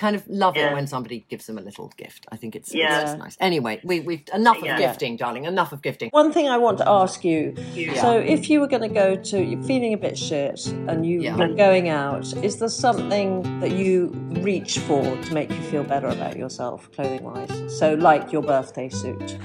kind 0.00 0.16
of 0.16 0.26
love 0.28 0.56
it 0.56 0.72
when 0.72 0.86
somebody 0.86 1.26
gives 1.28 1.44
them 1.46 1.58
a 1.58 1.60
little 1.60 1.88
gift. 1.98 2.26
I 2.32 2.36
think 2.36 2.56
it's, 2.56 2.74
Yeah. 2.74 3.00
it's 3.02 3.10
just 3.10 3.18
nice. 3.18 3.36
Anyway, 3.38 3.80
we, 3.84 4.00
we've 4.00 4.22
enough 4.32 4.56
of 4.56 4.64
Yeah. 4.64 4.78
gifting, 4.78 5.16
darling. 5.18 5.44
Enough 5.44 5.72
of 5.72 5.82
gifting. 5.82 6.08
One 6.10 6.32
thing 6.32 6.48
I 6.48 6.56
want 6.56 6.78
to 6.78 6.88
ask 6.88 7.22
you. 7.22 7.54
Yeah. 7.74 8.00
So, 8.00 8.18
if 8.18 8.48
you 8.48 8.60
were 8.60 8.66
going 8.66 8.86
to 8.90 8.94
go 9.04 9.14
to, 9.16 9.36
you're 9.44 9.62
feeling 9.62 9.92
a 9.92 9.98
bit 9.98 10.16
shit, 10.16 10.66
and 10.88 11.04
you, 11.04 11.20
Yeah. 11.20 11.36
you're 11.36 11.54
going 11.54 11.90
out, 11.90 12.32
is 12.42 12.58
there 12.58 12.70
something 12.70 13.60
that 13.60 13.72
you 13.72 14.06
reach 14.50 14.78
for 14.78 15.02
to 15.02 15.34
make 15.34 15.50
you 15.50 15.60
feel 15.72 15.84
better 15.84 16.08
about 16.08 16.36
yourself, 16.38 16.90
clothing 16.92 17.22
wise? 17.22 17.50
So, 17.78 17.92
like 17.94 18.32
your 18.32 18.42
birthday 18.42 18.88
suit. 18.88 19.36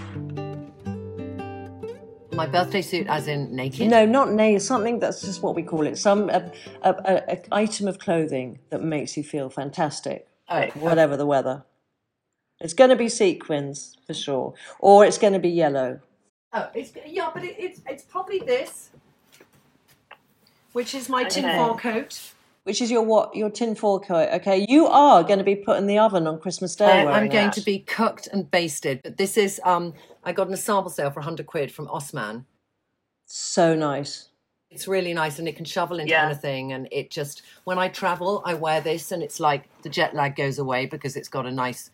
My 2.31 2.47
birthday 2.47 2.81
suit, 2.81 3.07
as 3.07 3.27
in 3.27 3.55
naked. 3.55 3.89
No, 3.89 4.05
not 4.05 4.31
nail. 4.31 4.59
Something 4.59 4.99
that's 4.99 5.21
just 5.21 5.41
what 5.41 5.55
we 5.55 5.63
call 5.63 5.87
it. 5.87 5.97
Some 5.97 6.29
a, 6.29 6.51
a, 6.83 6.91
a, 6.91 7.13
a 7.33 7.37
item 7.51 7.87
of 7.87 7.97
clothing 7.99 8.59
that 8.71 8.81
makes 8.83 9.15
you 9.15 9.23
feel 9.23 9.49
fantastic, 9.49 10.27
Oh, 10.49 10.65
whatever 10.75 11.17
the 11.17 11.25
weather. 11.25 11.63
It's 12.61 12.73
going 12.73 12.89
to 12.89 12.95
be 12.95 13.09
sequins 13.09 13.97
for 14.07 14.13
sure, 14.13 14.53
or 14.79 15.05
it's 15.05 15.17
going 15.17 15.33
to 15.33 15.39
be 15.39 15.49
yellow. 15.49 15.99
Oh, 16.53 16.69
it's 16.73 16.93
yeah, 17.05 17.29
but 17.33 17.43
it, 17.43 17.55
it's 17.59 17.81
it's 17.85 18.03
probably 18.03 18.39
this, 18.39 18.91
which 20.71 20.95
is 20.95 21.09
my 21.09 21.25
tinfoil 21.25 21.77
coat. 21.77 22.31
Which 22.63 22.81
is 22.81 22.89
your 22.89 23.03
what? 23.03 23.35
Your 23.35 23.49
tinfoil 23.49 23.99
coat. 23.99 24.29
Okay, 24.35 24.65
you 24.69 24.87
are 24.87 25.21
going 25.23 25.37
to 25.37 25.45
be 25.45 25.55
put 25.55 25.77
in 25.77 25.85
the 25.85 25.99
oven 25.99 26.27
on 26.27 26.39
Christmas 26.39 26.75
Day. 26.75 26.85
I, 26.85 27.05
I'm 27.05 27.29
going 27.29 27.47
that. 27.47 27.53
to 27.53 27.61
be 27.61 27.79
cooked 27.79 28.27
and 28.27 28.49
basted, 28.49 29.01
but 29.03 29.17
this 29.17 29.37
is 29.37 29.59
um 29.65 29.93
I 30.23 30.31
got 30.31 30.47
an 30.47 30.53
a 30.53 30.57
sample 30.57 30.89
sale 30.89 31.11
for 31.11 31.19
100 31.19 31.45
quid 31.45 31.71
from 31.71 31.87
Osman. 31.89 32.45
so 33.25 33.75
nice. 33.75 34.29
It's 34.75 34.89
really 34.89 35.13
nice 35.13 35.39
and 35.39 35.47
it 35.47 35.55
can 35.55 35.63
shovel 35.63 35.99
into 35.99 36.11
Yeah. 36.11 36.25
anything. 36.25 36.73
And 36.73 36.89
it 36.91 37.09
just, 37.09 37.43
when 37.63 37.79
I 37.79 37.87
travel, 37.87 38.41
I 38.45 38.55
wear 38.55 38.81
this 38.81 39.13
and 39.13 39.23
it's 39.23 39.39
like 39.39 39.69
the 39.83 39.89
jet 39.89 40.13
lag 40.13 40.35
goes 40.35 40.59
away 40.59 40.85
because 40.85 41.15
it's 41.15 41.29
got 41.29 41.45
a 41.45 41.51
nice, 41.51 41.89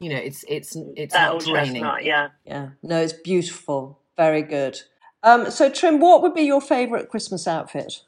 you 0.00 0.10
know, 0.10 0.18
it's 0.18 0.44
it's 0.46 0.76
it's 0.96 1.14
That 1.14 1.32
not 1.32 1.40
draining. 1.40 1.82
chestnut, 1.82 2.04
yeah. 2.04 2.28
Yeah, 2.44 2.68
no, 2.82 3.00
it's 3.00 3.14
beautiful. 3.14 3.98
Very 4.18 4.42
good. 4.42 4.78
Um, 5.22 5.50
so, 5.50 5.70
Trim, 5.70 5.98
what 5.98 6.20
would 6.20 6.34
be 6.34 6.42
your 6.42 6.60
favourite 6.60 7.08
Christmas 7.08 7.48
outfit? 7.48 8.02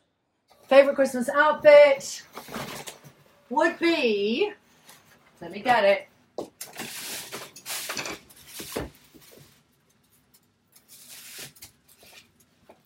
Favorite 0.69 0.95
Christmas 0.95 1.31
outfit 1.31 2.23
would 3.49 3.79
be. 3.79 4.53
Let 5.41 5.53
me 5.53 5.61
get 5.61 5.85
it. 5.85 6.09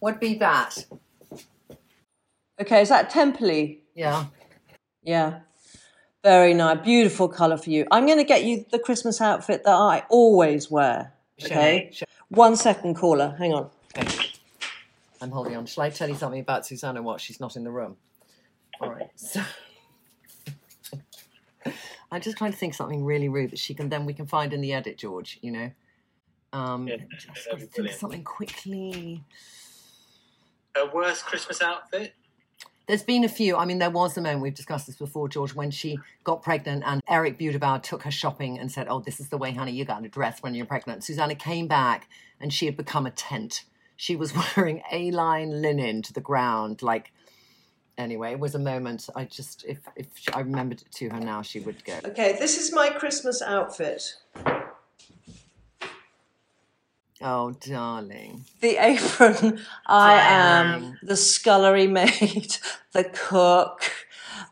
Would 0.00 0.20
be 0.20 0.34
that. 0.34 0.84
Okay, 2.62 2.80
is 2.80 2.88
that 2.90 3.10
Temperley? 3.10 3.78
Yeah. 3.96 4.26
Yeah. 5.02 5.40
Very 6.22 6.54
nice. 6.54 6.78
Beautiful 6.84 7.28
colour 7.28 7.56
for 7.56 7.70
you. 7.70 7.88
I'm 7.90 8.06
going 8.06 8.18
to 8.18 8.24
get 8.24 8.44
you 8.44 8.64
the 8.70 8.78
Christmas 8.78 9.20
outfit 9.20 9.64
that 9.64 9.74
I 9.74 10.04
always 10.08 10.70
wear. 10.70 11.12
Okay. 11.42 11.90
Sure. 11.92 12.06
One 12.28 12.54
second, 12.54 12.94
caller. 12.94 13.34
Hang 13.36 13.52
on. 13.52 13.68
Okay. 13.98 14.26
I'm 15.20 15.32
holding 15.32 15.56
on. 15.56 15.66
Shall 15.66 15.82
I 15.82 15.90
tell 15.90 16.08
you 16.08 16.14
something 16.14 16.38
about 16.40 16.64
Susannah 16.64 17.02
while 17.02 17.18
she's 17.18 17.40
not 17.40 17.56
in 17.56 17.64
the 17.64 17.70
room? 17.72 17.96
All 18.80 18.90
right. 18.90 19.10
So 19.16 19.42
I'm 22.12 22.20
just 22.20 22.38
trying 22.38 22.52
to 22.52 22.56
think 22.58 22.74
something 22.74 23.04
really 23.04 23.28
rude 23.28 23.50
that 23.50 23.58
she 23.58 23.74
can 23.74 23.88
then 23.88 24.06
we 24.06 24.14
can 24.14 24.26
find 24.26 24.52
in 24.52 24.60
the 24.60 24.72
edit, 24.72 24.98
George. 24.98 25.40
You 25.42 25.50
know. 25.50 25.70
Um, 26.52 26.86
Yeah, 26.86 26.98
just 27.10 27.26
got 27.26 27.34
to 27.34 27.58
think 27.58 27.74
brilliant. 27.74 27.94
of 27.96 28.00
something 28.00 28.22
quickly. 28.22 29.24
A 30.76 30.86
worst 30.94 31.24
Christmas 31.26 31.60
outfit? 31.60 32.14
There's 32.86 33.02
been 33.02 33.24
a 33.24 33.28
few. 33.28 33.56
I 33.56 33.64
mean, 33.64 33.78
there 33.78 33.90
was 33.90 34.16
a 34.16 34.20
moment 34.20 34.42
we've 34.42 34.54
discussed 34.54 34.86
this 34.86 34.96
before, 34.96 35.28
George, 35.28 35.54
when 35.54 35.70
she 35.70 35.98
got 36.24 36.42
pregnant 36.42 36.82
and 36.84 37.00
Eric 37.08 37.38
Budebauer 37.38 37.82
took 37.82 38.02
her 38.02 38.10
shopping 38.10 38.58
and 38.58 38.70
said, 38.70 38.88
"Oh, 38.88 39.00
this 39.00 39.20
is 39.20 39.28
the 39.28 39.38
way, 39.38 39.52
honey, 39.52 39.72
you 39.72 39.84
got 39.84 40.02
to 40.02 40.08
dress 40.08 40.42
when 40.42 40.54
you're 40.54 40.66
pregnant." 40.66 41.04
Susannah 41.04 41.34
came 41.34 41.68
back 41.68 42.08
and 42.40 42.52
she 42.52 42.66
had 42.66 42.76
become 42.76 43.06
a 43.06 43.10
tent. 43.10 43.64
She 43.96 44.16
was 44.16 44.32
wearing 44.56 44.82
A-line 44.90 45.62
linen 45.62 46.02
to 46.02 46.12
the 46.12 46.20
ground, 46.20 46.82
like. 46.82 47.12
Anyway, 47.98 48.32
it 48.32 48.40
was 48.40 48.54
a 48.54 48.58
moment. 48.58 49.06
I 49.14 49.24
just, 49.26 49.66
if 49.68 49.78
if 49.96 50.08
I 50.32 50.40
remembered 50.40 50.80
it 50.80 50.90
to 50.92 51.10
her 51.10 51.20
now, 51.20 51.42
she 51.42 51.60
would 51.60 51.84
go. 51.84 51.98
Okay, 52.06 52.36
this 52.38 52.56
is 52.56 52.72
my 52.72 52.88
Christmas 52.88 53.42
outfit. 53.42 54.14
Oh, 57.22 57.52
darling. 57.52 58.44
The 58.60 58.76
apron. 58.76 59.60
I 59.86 60.14
am 60.20 60.98
the 61.02 61.16
scullery 61.16 61.86
maid, 61.86 62.56
the 62.92 63.04
cook. 63.04 63.82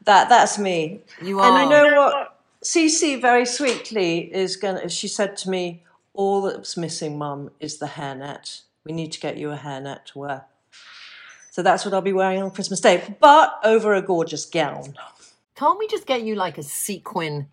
That 0.05 0.29
that's 0.29 0.59
me. 0.59 1.01
You 1.23 1.41
are. 1.41 1.47
And 1.47 1.57
I 1.57 1.65
know 1.69 2.01
what 2.01 2.41
Cece 2.63 3.21
very 3.21 3.47
sweetly 3.47 4.33
is 4.33 4.57
gonna. 4.57 4.89
She 4.89 5.09
said 5.09 5.37
to 5.39 5.51
me, 5.51 5.83
"All 6.15 6.43
that's 6.43 6.77
missing, 6.77 7.19
Mum, 7.19 7.51
is 7.61 7.79
the 7.79 7.87
hairnet. 7.87 8.63
We 8.85 8.93
need 8.93 9.13
to 9.13 9.21
get 9.21 9.37
you 9.37 9.51
a 9.51 9.57
hairnet 9.57 10.05
to 10.07 10.19
wear." 10.19 10.45
So 11.51 11.63
that's 11.63 11.85
what 11.85 11.93
I'll 11.93 12.01
be 12.01 12.13
wearing 12.13 12.43
on 12.43 12.51
Christmas 12.53 12.81
Day, 12.81 13.17
but 13.21 13.59
over 13.65 13.93
a 13.95 14.01
gorgeous 14.01 14.47
gown, 14.47 14.95
Can't 15.57 15.79
we 15.79 15.89
just 15.89 16.07
get 16.07 16.23
you 16.23 16.37
like 16.37 16.57
a 16.59 16.63
sequin 16.63 17.49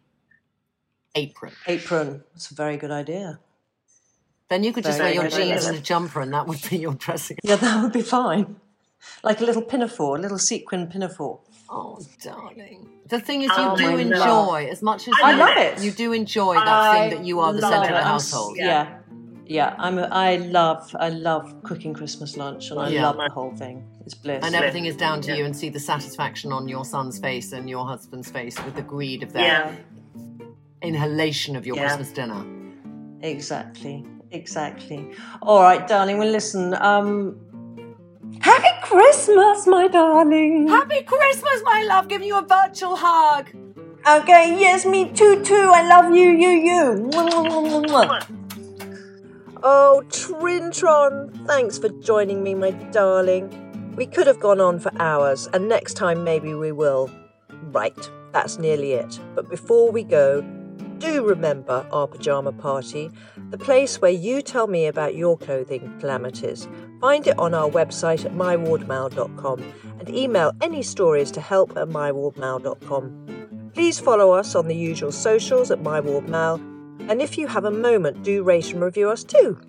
apron? 1.15 1.53
apron. 1.65 2.23
That's 2.33 2.51
a 2.51 2.53
very 2.53 2.77
good 2.77 2.91
idea. 2.91 3.39
Then 4.49 4.63
you 4.63 4.71
could 4.71 4.83
just 4.85 4.97
Very 4.97 5.09
wear 5.09 5.15
your 5.15 5.23
good 5.29 5.33
idea. 5.41 5.53
jeans 5.55 5.65
and 5.65 5.77
a 5.77 5.81
jumper, 5.81 6.21
and 6.21 6.33
that 6.33 6.47
would 6.47 6.61
be 6.69 6.77
your 6.77 6.93
dressing. 6.93 7.37
Yeah, 7.43 7.57
that 7.57 7.83
would 7.83 7.91
be 7.93 8.01
fine. 8.01 8.55
Like 9.23 9.41
a 9.41 9.43
little 9.45 9.61
pinafore, 9.61 10.17
a 10.17 10.19
little 10.21 10.37
sequin 10.39 10.87
pinafore. 10.87 11.39
Oh, 11.69 11.99
darling. 12.23 12.89
The 13.07 13.19
thing 13.19 13.41
is, 13.41 13.49
you 13.49 13.55
Oh, 13.57 13.75
do 13.75 13.97
enjoy 13.97 14.17
love. 14.17 14.61
as 14.69 14.81
much 14.81 15.07
as 15.07 15.13
I 15.23 15.31
you, 15.31 15.37
love 15.37 15.57
it. 15.57 15.81
You 15.83 15.91
do 15.91 16.13
enjoy 16.13 16.55
that 16.55 16.67
I 16.67 17.09
thing 17.09 17.17
that 17.17 17.25
you 17.25 17.39
are 17.41 17.51
the 17.53 17.61
centre 17.61 17.93
of 17.93 17.99
the 17.99 18.03
household. 18.03 18.55
Yeah. 18.57 18.65
Yeah, 18.65 18.97
yeah. 19.45 19.75
I'm. 19.77 19.97
A, 19.99 20.03
I 20.03 20.37
love. 20.37 20.95
I 20.97 21.09
love 21.09 21.61
cooking 21.63 21.93
Christmas 21.93 22.37
lunch, 22.37 22.71
and 22.71 22.79
I 22.79 22.87
Yeah. 22.89 23.03
love 23.07 23.17
the 23.17 23.29
whole 23.33 23.51
thing. 23.55 23.85
It's 24.05 24.13
bliss. 24.13 24.43
And 24.45 24.55
everything 24.55 24.85
is 24.85 24.95
down 24.95 25.19
to 25.21 25.31
Yeah. 25.31 25.37
you, 25.39 25.45
and 25.45 25.55
see 25.55 25.67
the 25.69 25.79
satisfaction 25.79 26.53
on 26.53 26.67
your 26.69 26.85
son's 26.85 27.19
face 27.19 27.51
and 27.51 27.69
your 27.69 27.85
husband's 27.85 28.29
face 28.31 28.57
with 28.63 28.75
the 28.75 28.81
greed 28.81 29.23
of 29.23 29.33
their 29.33 29.43
Yeah. 29.43 29.71
inhalation 30.81 31.55
of 31.57 31.65
your 31.67 31.75
Yeah. 31.75 31.87
Christmas 31.87 32.11
dinner. 32.13 32.45
Exactly. 33.21 34.05
Exactly. 34.31 35.11
All 35.41 35.61
right, 35.61 35.87
darling. 35.87 36.17
Well, 36.17 36.29
listen. 36.29 36.73
Um, 36.75 37.39
Happy 38.41 38.67
Christmas, 38.83 39.65
my 39.67 39.87
darling. 39.87 40.67
Happy 40.67 41.01
Christmas, 41.03 41.61
my 41.63 41.83
love! 41.87 42.07
Giving 42.07 42.27
you 42.27 42.37
a 42.37 42.41
virtual 42.41 42.95
hug. 42.95 43.49
Okay. 44.07 44.55
Yes, 44.59 44.85
me 44.85 45.09
too. 45.11 45.43
Too. 45.43 45.71
I 45.73 45.87
love 45.87 46.13
you. 46.13 46.29
You. 46.29 46.49
You. 46.49 47.09
Oh, 49.63 50.03
Trintron, 50.09 51.47
thanks 51.47 51.79
for 51.79 51.89
joining 51.89 52.43
me, 52.43 52.53
my 52.53 52.71
darling. 52.91 53.49
We 53.95 54.05
could 54.05 54.27
have 54.27 54.39
gone 54.39 54.61
on 54.61 54.79
for 54.79 54.91
hours, 54.99 55.49
and 55.51 55.67
next 55.67 55.95
time 55.95 56.23
maybe 56.23 56.53
we 56.53 56.71
will. 56.71 57.09
Right, 57.71 57.97
that's 58.31 58.59
nearly 58.59 58.93
it. 58.93 59.19
But 59.33 59.49
before 59.49 59.91
we 59.91 60.03
go, 60.03 60.41
do 60.97 61.25
remember 61.25 61.85
our 61.91 62.07
pyjama 62.07 62.51
party, 62.51 63.11
the 63.49 63.57
place 63.57 64.01
where 64.01 64.11
you 64.11 64.41
tell 64.41 64.67
me 64.67 64.87
about 64.87 65.15
your 65.15 65.37
clothing 65.37 65.95
calamities. 65.99 66.67
Find 66.99 67.25
it 67.27 67.37
on 67.37 67.53
our 67.53 67.69
website 67.69 68.25
at 68.25 68.33
mywardmail.com 68.33 69.73
and 69.99 70.09
email 70.09 70.51
any 70.61 70.81
stories 70.83 71.31
to 71.31 71.41
help 71.41 71.77
at 71.77 71.87
mywardmail.com. 71.87 73.71
Please 73.73 73.99
follow 73.99 74.31
us 74.31 74.55
on 74.55 74.67
the 74.67 74.75
usual 74.75 75.11
socials 75.11 75.69
at 75.71 75.79
mywardmail, 75.79 76.59
and 77.09 77.21
if 77.21 77.37
you 77.37 77.47
have 77.47 77.65
a 77.65 77.71
moment, 77.71 78.23
do 78.23 78.43
rate 78.43 78.73
and 78.73 78.83
review 78.83 79.09
us 79.09 79.23
too. 79.23 79.59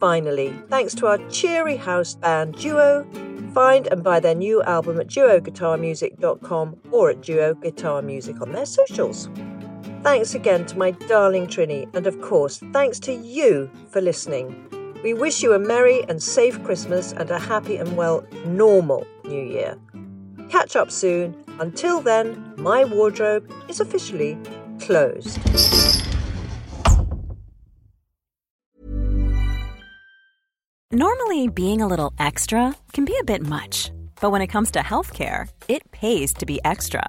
Finally, 0.00 0.52
thanks 0.68 0.94
to 0.94 1.06
our 1.06 1.18
cheery 1.30 1.76
house 1.76 2.16
band 2.16 2.56
Duo. 2.56 3.06
Find 3.54 3.86
and 3.86 4.02
buy 4.02 4.18
their 4.18 4.34
new 4.34 4.62
album 4.64 4.98
at 5.00 5.06
duoguitarmusic.com 5.06 6.80
or 6.90 7.10
at 7.10 7.22
Duo 7.22 7.54
Guitar 7.54 8.02
Music 8.02 8.40
on 8.40 8.50
their 8.50 8.66
socials. 8.66 9.28
Thanks 10.04 10.34
again 10.34 10.66
to 10.66 10.76
my 10.76 10.90
darling 10.90 11.46
Trinny, 11.46 11.88
and 11.96 12.06
of 12.06 12.20
course, 12.20 12.58
thanks 12.74 12.98
to 13.00 13.14
you 13.14 13.70
for 13.88 14.02
listening. 14.02 14.54
We 15.02 15.14
wish 15.14 15.42
you 15.42 15.54
a 15.54 15.58
merry 15.58 16.04
and 16.10 16.22
safe 16.22 16.62
Christmas 16.62 17.12
and 17.12 17.30
a 17.30 17.38
happy 17.38 17.78
and 17.78 17.96
well, 17.96 18.22
normal 18.44 19.06
New 19.24 19.40
Year. 19.40 19.78
Catch 20.50 20.76
up 20.76 20.90
soon. 20.90 21.34
Until 21.58 22.02
then, 22.02 22.52
my 22.58 22.84
wardrobe 22.84 23.50
is 23.66 23.80
officially 23.80 24.36
closed. 24.78 25.38
Normally, 30.92 31.48
being 31.48 31.80
a 31.80 31.86
little 31.86 32.12
extra 32.18 32.76
can 32.92 33.06
be 33.06 33.16
a 33.18 33.24
bit 33.24 33.40
much, 33.40 33.90
but 34.20 34.30
when 34.30 34.42
it 34.42 34.48
comes 34.48 34.70
to 34.72 34.80
healthcare, 34.80 35.48
it 35.66 35.90
pays 35.92 36.34
to 36.34 36.44
be 36.44 36.60
extra. 36.62 37.08